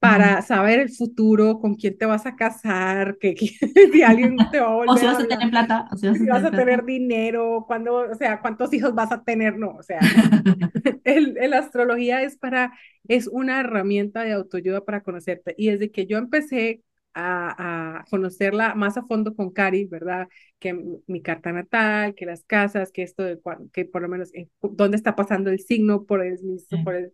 para 0.00 0.42
saber 0.42 0.80
el 0.80 0.90
futuro, 0.90 1.60
con 1.60 1.76
quién 1.76 1.98
te 1.98 2.06
vas 2.06 2.26
a 2.26 2.36
casar, 2.36 3.18
que, 3.20 3.34
que 3.34 3.48
si 3.92 4.02
alguien 4.02 4.36
te 4.50 4.60
va 4.60 4.68
a 4.68 4.74
O 4.90 4.96
si 4.96 5.04
volver 5.04 5.10
a 5.10 5.10
vas 5.10 5.20
a 5.20 5.24
hablar 5.24 5.28
tener 5.28 5.50
plata, 5.50 5.88
o 5.92 5.96
si 5.96 6.06
vas 6.08 6.20
si 6.20 6.26
a 6.26 6.26
vas 6.26 6.26
tener 6.30 6.44
a 6.44 6.54
tener 6.54 6.84
dinero, 6.84 7.64
cuándo, 7.66 7.96
o 8.10 8.14
sea, 8.14 8.40
cuántos 8.42 8.72
hijos 8.74 8.94
vas 8.94 9.12
a 9.12 9.24
tener, 9.24 9.58
no, 9.58 9.70
o 9.76 9.82
sea, 9.82 10.00
el 11.04 11.54
astrología 11.54 12.22
es 12.22 12.36
para, 12.38 12.72
es 13.08 13.28
una 13.28 13.60
herramienta 13.60 14.24
de 14.24 14.32
autoayuda 14.32 14.84
para 14.84 15.02
conocerte. 15.02 15.54
Y 15.58 15.70
desde 15.70 15.90
que 15.90 16.06
yo 16.06 16.18
empecé 16.18 16.82
a, 17.16 18.00
a 18.00 18.04
conocerla 18.10 18.74
más 18.74 18.96
a 18.98 19.02
fondo 19.04 19.34
con 19.34 19.50
Cari, 19.50 19.86
¿verdad? 19.86 20.28
Que 20.58 20.74
mi, 21.06 21.22
carta 21.22 21.52
natal, 21.52 22.14
que 22.14 22.26
las 22.26 22.44
casas, 22.44 22.92
que 22.92 23.02
esto 23.02 23.22
de 23.24 23.40
que 23.72 23.84
por 23.86 24.02
lo 24.02 24.08
menos 24.08 24.32
en, 24.34 24.50
dónde 24.62 24.96
está 24.96 25.16
pasando 25.16 25.50
el 25.50 25.60
signo 25.60 26.04
por 26.04 26.22
el, 26.24 26.38
por 26.84 26.94
el 26.96 27.12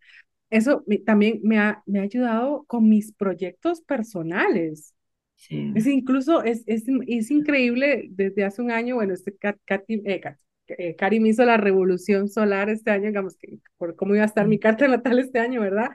eso 0.51 0.85
me- 0.87 0.99
también 0.99 1.41
me 1.45 1.59
ha, 1.59 1.83
me 1.87 2.01
ha 2.01 2.03
ayudado 2.03 2.65
con 2.67 2.89
mis 2.89 3.13
proyectos 3.13 3.83
personales. 3.83 4.95
sí. 5.37 5.75
Es 5.75 5.87
incluso, 5.87 6.43
es, 6.43 6.65
es, 6.67 6.85
es 7.07 7.31
increíble, 7.31 8.09
desde 8.11 8.45
hace 8.45 8.61
un 8.63 8.71
año, 8.71 8.97
bueno, 8.97 9.15
este 9.15 9.37
Kat- 9.37 9.59
Katy, 9.65 10.03
eh, 10.05 10.21
Kat- 10.21 10.39
eh, 10.69 10.97
Cari 10.97 11.19
me 11.21 11.31
hizo 11.31 11.45
la 11.45 11.57
revolución 11.57 12.29
solar 12.29 12.69
este 12.71 12.91
año, 12.91 13.07
digamos, 13.07 13.37
que 13.37 13.59
por 13.79 13.97
cómo 13.97 14.15
iba 14.15 14.25
a 14.25 14.27
estar 14.27 14.47
mi 14.49 14.59
carta 14.59 14.87
natal 14.89 15.19
este 15.19 15.39
año, 15.39 15.61
¿verdad? 15.63 15.91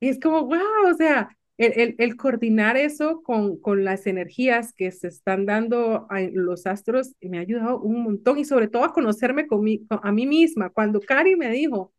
Y 0.00 0.08
es 0.08 0.20
como, 0.20 0.44
wow, 0.46 0.60
o 0.90 0.94
sea, 0.96 1.36
el, 1.60 1.72
el, 1.78 1.94
el, 1.98 2.16
coordinar 2.16 2.78
eso 2.78 3.22
con, 3.22 3.60
con 3.60 3.84
las 3.84 4.06
energías 4.06 4.72
que 4.72 4.90
se 4.90 5.08
están 5.08 5.44
dando 5.44 6.06
a 6.08 6.20
los 6.20 6.66
astros 6.66 7.14
me 7.20 7.36
ha 7.36 7.42
ayudado 7.42 7.80
un 7.80 8.02
montón 8.02 8.38
y 8.38 8.46
sobre 8.46 8.68
todo 8.68 8.84
a 8.84 8.94
conocerme 8.94 9.46
con 9.46 9.62
mi, 9.62 9.86
a 9.90 10.10
mí 10.10 10.26
misma. 10.26 10.70
Cuando 10.70 11.00
Cari 11.00 11.36
me 11.36 11.50
dijo 11.50 11.92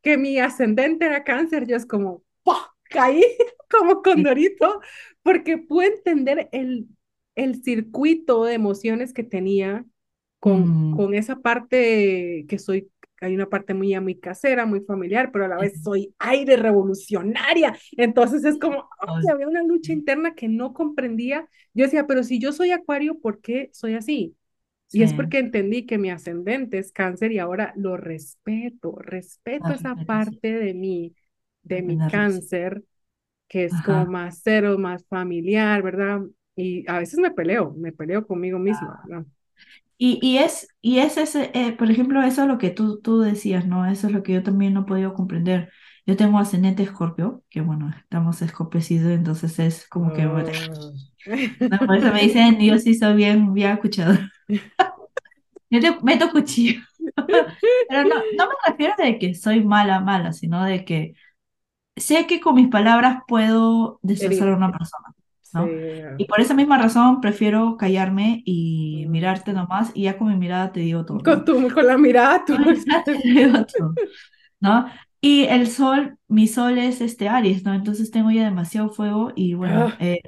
que 0.00 0.16
mi 0.16 0.38
ascendente 0.38 1.06
era 1.06 1.24
cáncer, 1.24 1.66
yo 1.66 1.74
es 1.74 1.86
como, 1.86 2.22
¡pum! 2.44 2.54
caí 2.84 3.24
como 3.68 4.00
condorito, 4.00 4.80
porque 5.22 5.58
pude 5.58 5.86
entender 5.86 6.48
el, 6.52 6.86
el 7.34 7.64
circuito 7.64 8.44
de 8.44 8.54
emociones 8.54 9.12
que 9.12 9.24
tenía 9.24 9.84
con, 10.38 10.92
mm. 10.92 10.96
con 10.96 11.14
esa 11.14 11.40
parte 11.40 12.46
que 12.48 12.58
soy 12.60 12.90
hay 13.20 13.34
una 13.34 13.48
parte 13.48 13.74
muy, 13.74 13.98
muy 14.00 14.18
casera, 14.18 14.66
muy 14.66 14.80
familiar, 14.80 15.30
pero 15.32 15.44
a 15.46 15.48
la 15.48 15.58
vez 15.58 15.82
soy 15.82 16.14
aire 16.18 16.56
revolucionaria. 16.56 17.76
Entonces 17.96 18.44
es 18.44 18.58
como, 18.58 18.88
había 19.30 19.48
una 19.48 19.62
lucha 19.62 19.92
interna 19.92 20.34
que 20.34 20.48
no 20.48 20.72
comprendía. 20.74 21.48
Yo 21.74 21.84
decía, 21.84 22.06
pero 22.06 22.22
si 22.24 22.38
yo 22.40 22.52
soy 22.52 22.70
acuario, 22.72 23.18
¿por 23.20 23.40
qué 23.40 23.70
soy 23.72 23.94
así? 23.94 24.36
Y 24.92 25.02
es 25.02 25.14
porque 25.14 25.38
entendí 25.38 25.86
que 25.86 25.98
mi 25.98 26.10
ascendente 26.10 26.78
es 26.78 26.92
cáncer 26.92 27.32
y 27.32 27.38
ahora 27.38 27.72
lo 27.76 27.96
respeto, 27.96 28.96
respeto 29.00 29.72
esa 29.72 29.96
parte 29.96 30.52
de 30.52 30.74
mí, 30.74 31.14
de 31.62 31.82
mi 31.82 32.02
cáncer, 32.04 32.82
que 33.48 33.64
es 33.64 33.82
como 33.82 34.06
más 34.06 34.40
cero, 34.44 34.78
más 34.78 35.04
familiar, 35.06 35.82
¿verdad? 35.82 36.20
Y 36.56 36.88
a 36.90 36.98
veces 37.00 37.18
me 37.20 37.30
peleo, 37.32 37.74
me 37.76 37.92
peleo 37.92 38.26
conmigo 38.26 38.58
misma, 38.58 38.94
¿verdad? 39.02 39.26
Y, 40.02 40.18
y, 40.22 40.38
es, 40.38 40.66
y 40.80 41.00
es 41.00 41.18
ese, 41.18 41.50
eh, 41.52 41.72
por 41.72 41.90
ejemplo, 41.90 42.22
eso 42.22 42.40
es 42.40 42.48
lo 42.48 42.56
que 42.56 42.70
tú, 42.70 43.02
tú 43.02 43.20
decías, 43.20 43.66
¿no? 43.66 43.84
Eso 43.84 44.06
es 44.06 44.14
lo 44.14 44.22
que 44.22 44.32
yo 44.32 44.42
también 44.42 44.72
no 44.72 44.80
he 44.80 44.84
podido 44.84 45.12
comprender. 45.12 45.70
Yo 46.06 46.16
tengo 46.16 46.38
ascendente 46.38 46.82
escorpio, 46.82 47.44
que 47.50 47.60
bueno, 47.60 47.90
estamos 47.90 48.40
escorpecidos, 48.40 49.12
entonces 49.12 49.58
es 49.58 49.86
como 49.90 50.14
que... 50.14 50.24
Bueno, 50.26 50.48
no, 51.60 51.78
por 51.86 51.96
eso 51.98 52.14
me 52.14 52.22
dicen, 52.22 52.58
yo 52.60 52.78
sí 52.78 52.94
soy 52.94 53.14
bien, 53.14 53.52
bien 53.52 53.72
escuchado. 53.72 54.16
yo 55.68 55.80
te 55.80 55.94
meto 56.02 56.30
cuchillo. 56.30 56.80
Pero 57.90 58.04
no, 58.04 58.14
no 58.38 58.46
me 58.46 58.54
refiero 58.66 58.94
de 58.96 59.18
que 59.18 59.34
soy 59.34 59.62
mala, 59.62 60.00
mala, 60.00 60.32
sino 60.32 60.64
de 60.64 60.82
que 60.86 61.12
sé 61.94 62.26
que 62.26 62.40
con 62.40 62.54
mis 62.54 62.68
palabras 62.68 63.18
puedo 63.28 63.98
destrozar 64.00 64.48
a 64.48 64.56
una 64.56 64.72
persona. 64.72 65.14
Y 66.18 66.24
por 66.26 66.40
esa 66.40 66.54
misma 66.54 66.78
razón 66.78 67.20
prefiero 67.20 67.76
callarme 67.76 68.42
y 68.44 69.06
mirarte 69.08 69.52
nomás 69.52 69.90
y 69.94 70.02
ya 70.02 70.16
con 70.16 70.28
mi 70.28 70.36
mirada 70.36 70.72
te 70.72 70.80
digo 70.80 71.04
todo. 71.04 71.20
Con, 71.20 71.44
tu, 71.44 71.68
con 71.72 71.86
la 71.86 71.98
mirada 71.98 72.44
tú. 72.44 72.56
¿no? 74.60 74.86
Y 75.20 75.44
el 75.44 75.68
sol, 75.68 76.18
mi 76.28 76.46
sol 76.46 76.78
es 76.78 77.00
este 77.00 77.28
Aries, 77.28 77.64
¿no? 77.64 77.74
Entonces 77.74 78.10
tengo 78.10 78.30
ya 78.30 78.44
demasiado 78.44 78.90
fuego 78.90 79.32
y 79.36 79.54
bueno, 79.54 79.88
ah. 79.88 79.96
eh, 80.00 80.20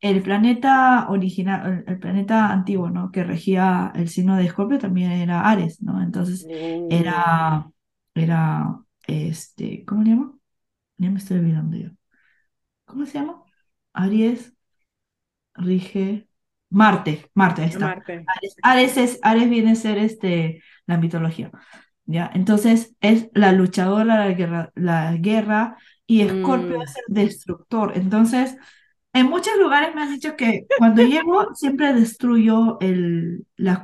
el 0.00 0.22
planeta 0.22 1.08
original, 1.08 1.84
el, 1.86 1.98
planeta 1.98 2.52
antiguo, 2.52 2.90
¿no? 2.90 3.10
Que 3.10 3.24
regía 3.24 3.92
el 3.96 4.08
signo 4.08 4.36
de 4.36 4.44
Escorpio 4.44 4.78
también 4.78 5.10
era 5.12 5.48
Aries, 5.48 5.82
¿no? 5.82 6.00
Entonces 6.02 6.46
era, 6.48 7.66
mm. 8.14 8.20
era, 8.20 8.80
este, 9.06 9.84
¿cómo 9.84 10.04
se 10.04 10.10
llama? 10.10 10.32
Ya 10.98 11.10
me 11.10 11.18
estoy 11.18 11.38
olvidando 11.38 11.76
yo. 11.76 11.90
¿Cómo 12.84 13.06
se 13.06 13.18
llama? 13.18 13.42
Aries, 13.92 14.54
rige 15.58 16.28
Marte, 16.70 17.30
Marte, 17.34 17.62
ahí 17.62 17.68
está. 17.68 18.02
Ares, 18.62 18.96
es, 18.96 19.18
Ares 19.22 19.48
viene 19.48 19.72
a 19.72 19.74
ser 19.74 19.98
este, 19.98 20.62
la 20.86 20.98
mitología. 20.98 21.50
¿ya? 22.04 22.30
Entonces 22.34 22.94
es 23.00 23.28
la 23.34 23.52
luchadora, 23.52 24.18
la 24.26 24.32
guerra, 24.32 24.72
la 24.74 25.12
guerra 25.16 25.76
y 26.06 26.22
Escorpio 26.22 26.78
mm. 26.78 26.82
es 26.82 26.94
el 27.06 27.14
destructor. 27.14 27.92
Entonces, 27.94 28.56
en 29.12 29.26
muchos 29.28 29.56
lugares 29.58 29.94
me 29.94 30.02
han 30.02 30.12
dicho 30.12 30.36
que 30.36 30.66
cuando 30.78 31.02
llego 31.02 31.48
siempre 31.54 31.92
destruyo 31.92 32.78
el, 32.80 33.46
la, 33.56 33.82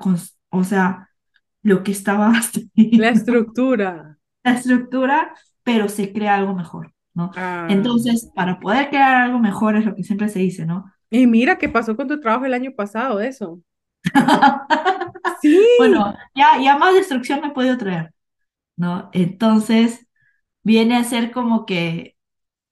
o 0.51 0.65
sea, 0.65 1.11
lo 1.63 1.83
que 1.83 1.93
estaba 1.93 2.33
La 2.75 3.09
estructura. 3.11 4.19
La 4.43 4.53
estructura, 4.53 5.35
pero 5.63 5.89
se 5.89 6.13
crea 6.13 6.35
algo 6.35 6.55
mejor, 6.55 6.93
¿no? 7.15 7.31
Ah. 7.35 7.67
Entonces, 7.71 8.31
para 8.35 8.61
poder 8.61 8.91
crear 8.91 9.17
algo 9.23 9.39
mejor 9.39 9.77
es 9.77 9.87
lo 9.87 9.95
que 9.95 10.05
siempre 10.05 10.29
se 10.29 10.41
dice, 10.41 10.67
¿no? 10.67 10.85
Y 11.15 11.29
mira 11.29 11.59
qué 11.59 11.69
pasó 11.69 11.95
con 11.97 12.09
tu 12.09 12.21
trabajo 12.21 12.45
el 12.45 12.55
año 12.55 12.73
pasado, 12.75 13.21
eso. 13.21 13.61
sí. 15.41 15.65
Bueno, 15.79 16.13
ya, 16.35 16.61
ya 16.61 16.77
más 16.77 16.95
destrucción 16.95 17.41
me 17.41 17.49
he 17.49 17.51
podido 17.53 17.79
traer, 17.79 18.13
¿no? 18.77 19.11
Entonces, 19.13 20.07
viene 20.65 20.97
a 20.97 21.05
ser 21.05 21.33
como 21.33 21.67
que 21.67 22.17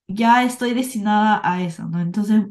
ya 0.07 0.43
estoy 0.43 0.73
destinada 0.73 1.41
a 1.43 1.63
eso, 1.63 1.85
¿no? 1.87 2.01
Entonces, 2.01 2.43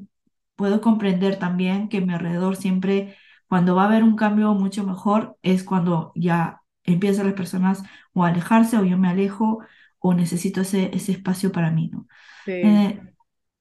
puedo 0.56 0.80
comprender 0.80 1.38
también 1.38 1.88
que 1.90 2.00
mi 2.00 2.14
alrededor 2.14 2.56
siempre, 2.56 3.16
cuando 3.48 3.74
va 3.74 3.84
a 3.84 3.86
haber 3.88 4.02
un 4.04 4.16
cambio 4.16 4.54
mucho 4.54 4.84
mejor, 4.84 5.36
es 5.42 5.64
cuando 5.64 6.12
ya 6.16 6.62
empiezan 6.84 7.26
las 7.26 7.34
personas 7.34 7.82
o 8.14 8.24
a 8.24 8.28
alejarse 8.28 8.78
o 8.78 8.84
yo 8.84 8.98
me 8.98 9.08
alejo 9.08 9.60
o 9.98 10.14
necesito 10.14 10.62
ese, 10.62 10.90
ese 10.94 11.12
espacio 11.12 11.52
para 11.52 11.70
mí, 11.70 11.90
¿no? 11.92 12.06
Sí. 12.44 12.52
Eh, 12.52 13.00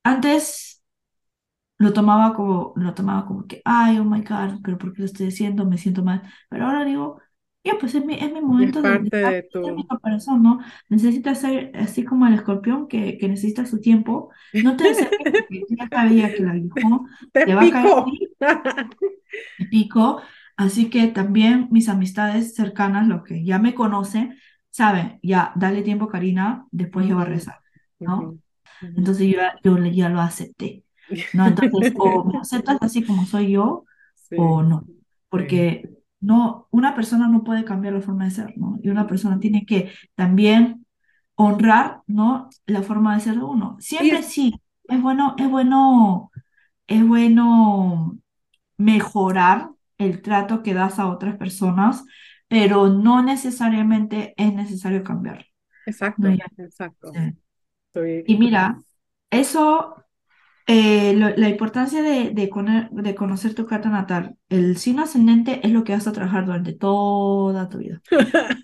antes 0.04 0.81
lo 1.82 1.94
tomaba 1.94 2.34
como, 2.36 2.74
lo 2.76 2.94
tomaba 2.94 3.26
como 3.26 3.48
que, 3.48 3.62
ay, 3.66 3.98
oh 3.98 4.06
my 4.06 4.22
God, 4.22 4.62
pero 4.64 4.78
¿por 4.78 4.94
qué 4.94 5.00
lo 5.02 5.06
estoy 5.06 5.28
diciendo? 5.28 5.66
Me 5.66 5.78
siento 5.78 6.04
mal. 6.04 6.22
Pero 6.50 6.66
ahora 6.66 6.86
digo, 6.86 7.20
ya, 7.64 7.78
pues 7.80 7.96
es 7.96 8.06
mi, 8.06 8.16
es 8.16 8.32
mi 8.32 8.40
momento 8.42 8.82
de, 8.82 9.00
de, 9.00 9.72
mi 9.74 9.86
corazón, 9.88 10.44
¿no? 10.44 10.60
Necesitas 10.90 11.42
ser 11.42 11.72
así 11.76 12.06
como 12.06 12.28
el 12.28 12.36
escorpión 12.36 12.88
que, 12.88 13.18
que 13.18 13.28
necesita 13.28 13.66
su 13.66 13.82
tiempo. 13.82 14.32
No 14.54 14.76
te 14.78 14.90
acerques 14.90 15.18
porque 15.50 15.64
ya 15.70 15.88
sabía 15.90 16.34
que 16.34 16.44
la 16.44 16.54
dijo, 16.54 17.08
te, 17.32 17.46
te 17.46 17.56
va 17.56 17.64
a 17.64 17.72
caer 17.72 17.94
te 19.58 19.66
pico. 19.66 20.22
Así 20.56 20.90
que 20.90 21.08
también 21.08 21.68
mis 21.72 21.90
amistades 21.90 22.54
cercanas, 22.54 23.08
los 23.08 23.24
que 23.24 23.44
ya 23.44 23.58
me 23.58 23.74
conocen, 23.74 24.38
saben, 24.70 25.20
ya, 25.24 25.52
dale 25.56 25.82
tiempo, 25.82 26.08
Karina, 26.08 26.68
después 26.72 27.08
yo 27.08 27.16
voy 27.16 27.24
a 27.24 27.28
rezar, 27.28 27.60
¿no? 28.00 28.38
Entonces 28.82 29.28
yo, 29.28 29.40
yo 29.64 29.84
ya 29.86 30.10
lo 30.10 30.22
acepté. 30.22 30.84
¿No? 31.34 31.48
Entonces, 31.48 31.94
o 31.98 32.26
me 32.26 32.38
aceptas 32.40 32.78
así 32.82 33.04
como 33.04 33.26
soy 33.26 33.52
yo, 33.52 33.86
o 34.38 34.64
no, 34.64 34.86
porque 35.30 35.90
no, 36.20 36.68
una 36.72 36.96
persona 36.96 37.28
no 37.28 37.44
puede 37.44 37.66
cambiar 37.66 37.94
la 37.94 38.02
forma 38.02 38.26
de 38.26 38.32
ser, 38.32 38.58
¿no? 38.58 38.80
Y 38.82 38.90
una 38.90 39.08
persona 39.08 39.40
tiene 39.40 39.66
que 39.66 39.92
también 40.16 40.86
honrar, 41.36 42.02
¿no? 42.08 42.50
La 42.66 42.84
forma 42.84 43.16
de 43.16 43.22
ser 43.22 43.36
de 43.36 43.44
uno. 43.44 43.78
Siempre 43.80 44.24
sí, 44.24 44.54
es 44.84 45.02
bueno, 45.02 45.36
es 45.38 45.50
bueno, 45.50 46.32
es 46.88 47.06
bueno 47.08 48.18
mejorar 48.78 49.72
el 49.98 50.22
trato 50.22 50.64
que 50.64 50.74
das 50.74 51.00
a 51.00 51.08
otras 51.08 51.38
personas, 51.38 52.04
pero 52.48 52.90
no 52.90 53.24
necesariamente 53.24 54.34
es 54.38 54.54
necesario 54.54 55.04
cambiar. 55.04 55.46
Exacto, 55.86 56.28
exacto. 56.58 57.12
Y 58.26 58.38
mira, 58.38 58.80
eso 59.30 59.96
eh, 60.68 61.14
la 61.16 61.50
importancia 61.50 62.02
de, 62.02 62.32
de, 62.32 63.16
conocer 63.16 63.56
tu 63.56 63.66
carta 63.66 63.90
natal. 63.90 64.36
El 64.50 64.78
signo 64.78 65.04
ascendente 65.04 65.62
es 65.64 65.72
lo 65.72 65.84
que 65.84 65.94
vas 65.94 66.08
a 66.08 66.12
trabajar 66.12 66.46
durante 66.46 66.74
toda 66.74 67.70
tu 67.70 67.80
vida. 67.80 68.02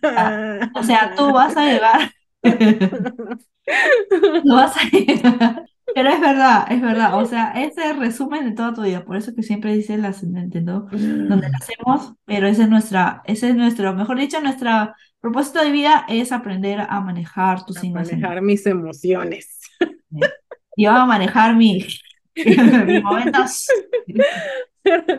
Ah, 0.03 0.69
o 0.75 0.83
sea, 0.83 1.13
tú 1.15 1.31
vas 1.33 1.55
a 1.57 1.65
llegar. 1.65 2.11
vas 4.45 4.77
a 4.77 4.89
llegar. 4.89 5.65
Pero 5.93 6.09
es 6.09 6.21
verdad, 6.21 6.71
es 6.71 6.81
verdad. 6.81 7.19
O 7.19 7.25
sea, 7.25 7.51
ese 7.51 7.81
es 7.81 7.91
el 7.91 7.97
resumen 7.97 8.45
de 8.45 8.51
toda 8.51 8.73
tu 8.73 8.83
vida. 8.83 9.03
Por 9.03 9.17
eso 9.17 9.33
que 9.33 9.43
siempre 9.43 9.73
dice 9.73 9.95
el 9.95 10.05
ascendente, 10.05 10.61
¿no? 10.61 10.87
Donde 10.91 11.49
nacemos, 11.49 12.13
pero 12.25 12.47
ese 12.47 12.63
es 12.63 12.69
nuestra, 12.69 13.21
ese 13.25 13.49
es 13.49 13.55
nuestro, 13.55 13.93
mejor 13.93 14.19
dicho, 14.19 14.39
nuestro 14.41 14.93
propósito 15.19 15.63
de 15.63 15.71
vida 15.71 16.05
es 16.07 16.31
aprender 16.31 16.81
a 16.81 17.01
manejar 17.01 17.65
tus 17.65 17.77
signo 17.77 18.01
Manejar 18.01 18.41
mis 18.41 18.65
emociones 18.65 19.57
yo 20.77 20.91
a 20.91 21.05
manejar 21.05 21.55
mi, 21.55 21.85
mi 22.85 23.01
momentos. 23.01 23.67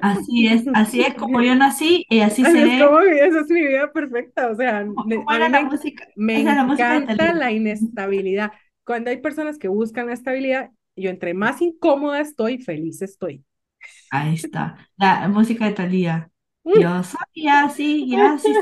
Así 0.00 0.46
es, 0.46 0.64
así 0.72 1.02
es 1.02 1.12
como 1.12 1.42
yo 1.42 1.54
nací 1.54 2.06
y 2.08 2.20
así 2.20 2.42
seré. 2.42 2.76
Es 2.76 3.26
esa 3.26 3.40
es 3.40 3.50
mi 3.50 3.66
vida 3.66 3.92
perfecta, 3.92 4.50
o 4.50 4.54
sea, 4.54 4.82
me, 5.04 5.22
la 5.50 5.62
música? 5.62 6.08
me 6.16 6.40
encanta 6.40 7.34
la, 7.34 7.52
inestabilidad. 7.52 8.52
Cuando 8.82 9.10
hay 9.10 9.18
personas 9.18 9.58
que 9.58 9.68
buscan 9.68 10.06
la 10.06 10.14
estabilidad, 10.14 10.70
yo 10.96 11.10
entre 11.10 11.34
más 11.34 11.60
incómoda 11.60 12.20
estoy, 12.20 12.56
feliz 12.56 13.02
estoy. 13.02 13.44
Ahí 14.10 14.36
está, 14.36 14.88
la 14.96 15.28
música 15.28 15.66
de 15.66 15.72
Talía. 15.72 16.30
Yo 16.74 17.02
soy 17.02 17.48
así, 17.48 18.14
así, 18.16 18.52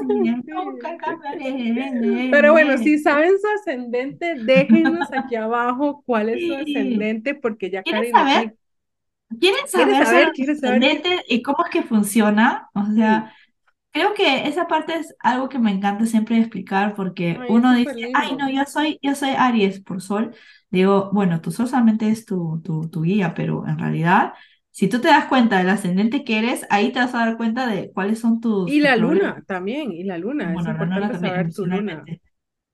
nunca 0.46 0.96
cambiaré. 0.96 2.28
Pero 2.30 2.52
bueno, 2.52 2.78
si 2.78 2.98
saben 2.98 3.32
su 3.40 3.46
ascendente, 3.48 4.34
déjenos 4.44 5.08
aquí 5.12 5.34
abajo 5.36 6.02
cuál 6.06 6.30
es 6.30 6.46
su 6.46 6.54
ascendente, 6.54 7.34
porque 7.34 7.70
ya 7.70 7.82
¿Quieren 7.82 8.12
saber? 8.12 8.54
¿Quieren 9.40 9.68
saber, 9.68 10.30
su 10.34 10.50
ascendente 10.52 11.24
y 11.28 11.42
cómo 11.42 11.64
es 11.64 11.70
que 11.70 11.82
funciona? 11.82 12.70
O 12.74 12.84
sea, 12.94 13.32
Creo 13.96 14.12
que 14.12 14.46
esa 14.46 14.68
parte 14.68 14.94
es 14.94 15.14
algo 15.20 15.48
que 15.48 15.58
me 15.58 15.70
encanta 15.70 16.04
siempre 16.04 16.36
explicar 16.36 16.94
porque 16.94 17.38
Ay, 17.40 17.46
uno 17.48 17.74
dice, 17.74 18.10
ay, 18.12 18.28
lindo. 18.28 18.44
no, 18.44 18.50
yo 18.50 18.62
soy, 18.66 18.98
yo 19.00 19.14
soy 19.14 19.30
Aries 19.30 19.80
por 19.80 20.02
sol. 20.02 20.34
Digo, 20.68 21.08
bueno, 21.14 21.40
tu 21.40 21.50
sol 21.50 21.66
solamente 21.66 22.10
es 22.10 22.26
tu, 22.26 22.60
tu, 22.62 22.90
tu 22.90 23.00
guía, 23.00 23.32
pero 23.32 23.66
en 23.66 23.78
realidad, 23.78 24.34
si 24.76 24.88
tú 24.88 25.00
te 25.00 25.08
das 25.08 25.26
cuenta 25.26 25.58
del 25.58 25.70
ascendente 25.70 26.24
que 26.24 26.38
eres, 26.38 26.66
ahí 26.70 26.92
te 26.92 27.00
vas 27.00 27.14
a 27.14 27.18
dar 27.26 27.36
cuenta 27.36 27.66
de 27.66 27.92
cuáles 27.92 28.20
son 28.20 28.40
tus, 28.40 28.72
Y 28.72 28.80
tus 28.80 28.80
la 28.80 28.96
problemas. 28.96 29.32
luna 29.32 29.42
también, 29.46 29.92
y 29.92 30.04
la 30.04 30.18
luna, 30.18 30.54
es 30.56 30.66
Bueno, 30.66 30.72
la 30.74 30.84
luna 30.84 31.10
importante 31.10 31.18
saber 31.18 31.52
tu 31.52 31.66
luna. 31.66 32.04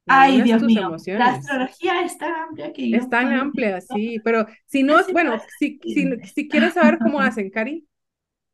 La 0.05 0.27
Ay, 0.27 0.43
Dios 0.43 0.63
tus 0.63 0.67
mío, 0.67 0.89
la 1.15 1.31
emociones. 1.31 1.37
astrología 1.37 2.03
es 2.05 2.19
tan 2.19 2.33
amplia 2.35 2.73
que 2.73 2.97
Es 2.97 3.09
tan 3.09 3.33
amplia, 3.33 3.81
sí, 3.81 4.21
pero 4.25 4.47
si 4.67 4.83
no, 4.83 4.99
bueno, 5.13 5.39
si, 5.59 5.81
si, 5.87 6.09
si 6.35 6.49
quieres 6.49 6.75
saber 6.75 7.01
cómo 7.01 7.21
hacen, 7.23 7.51
Cari, 7.51 7.87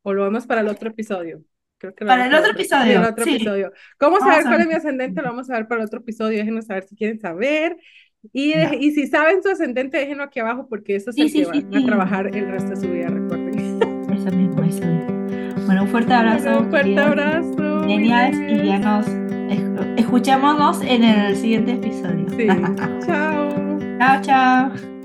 o 0.02 0.12
lo 0.14 0.24
vemos 0.24 0.46
para 0.46 0.62
el 0.62 0.68
otro 0.68 0.90
episodio. 0.90 1.44
Creo 1.78 1.94
que 1.94 2.04
Para 2.04 2.26
el 2.26 2.34
otro 2.34 2.52
otro, 2.52 2.62
sí, 2.64 2.90
el 2.90 3.04
episodio, 3.04 3.04
otro 3.04 3.24
sí, 3.24 3.26
episodio. 3.26 3.72
¿Cómo 3.98 4.18
vamos 4.18 4.20
saber 4.20 4.46
cuál 4.46 4.62
es 4.62 4.66
mi 4.68 4.74
ascendente? 4.74 5.20
Lo 5.22 5.28
vamos 5.28 5.50
a 5.50 5.54
ver 5.56 5.68
para 5.68 5.82
el 5.82 5.86
otro 5.86 6.00
episodio. 6.00 6.38
Déjenos 6.38 6.66
saber 6.66 6.84
si 6.84 6.96
quieren 6.96 7.20
saber. 7.20 7.76
Y, 8.32 8.52
y 8.80 8.90
si 8.92 9.06
saben 9.06 9.42
su 9.42 9.48
ascendente, 9.48 9.98
déjenlo 9.98 10.24
aquí 10.24 10.40
abajo 10.40 10.66
porque 10.68 10.96
eso 10.96 11.10
es 11.10 11.16
Sí, 11.16 11.22
el 11.22 11.30
sí, 11.30 11.38
que 11.40 11.44
sí, 11.46 11.62
van 11.70 11.82
a 11.82 11.86
trabajar 11.86 12.26
el 12.36 12.48
resto 12.50 12.70
de 12.70 12.76
su 12.76 12.88
vida, 12.88 13.08
recuerden. 13.08 13.58
Eso 14.12 14.30
mismo, 14.36 14.62
eso 14.62 14.84
mismo. 14.84 15.64
Bueno, 15.66 15.82
un 15.82 15.88
fuerte 15.88 16.12
Bueno, 16.14 16.30
abrazo, 16.30 16.58
un 16.60 16.70
fuerte 16.70 16.88
queridos 16.88 17.06
abrazo, 17.06 17.82
Geniales 17.86 18.62
y 18.62 18.66
ya 18.66 18.78
nos 18.78 19.06
esc- 19.06 19.94
escuchémonos 19.98 20.82
en 20.82 21.04
el 21.04 21.36
siguiente 21.36 21.72
episodio. 21.72 22.26
Sí, 22.30 22.46
chao. 23.06 23.78
Chao, 23.98 24.22
chao. 24.22 24.97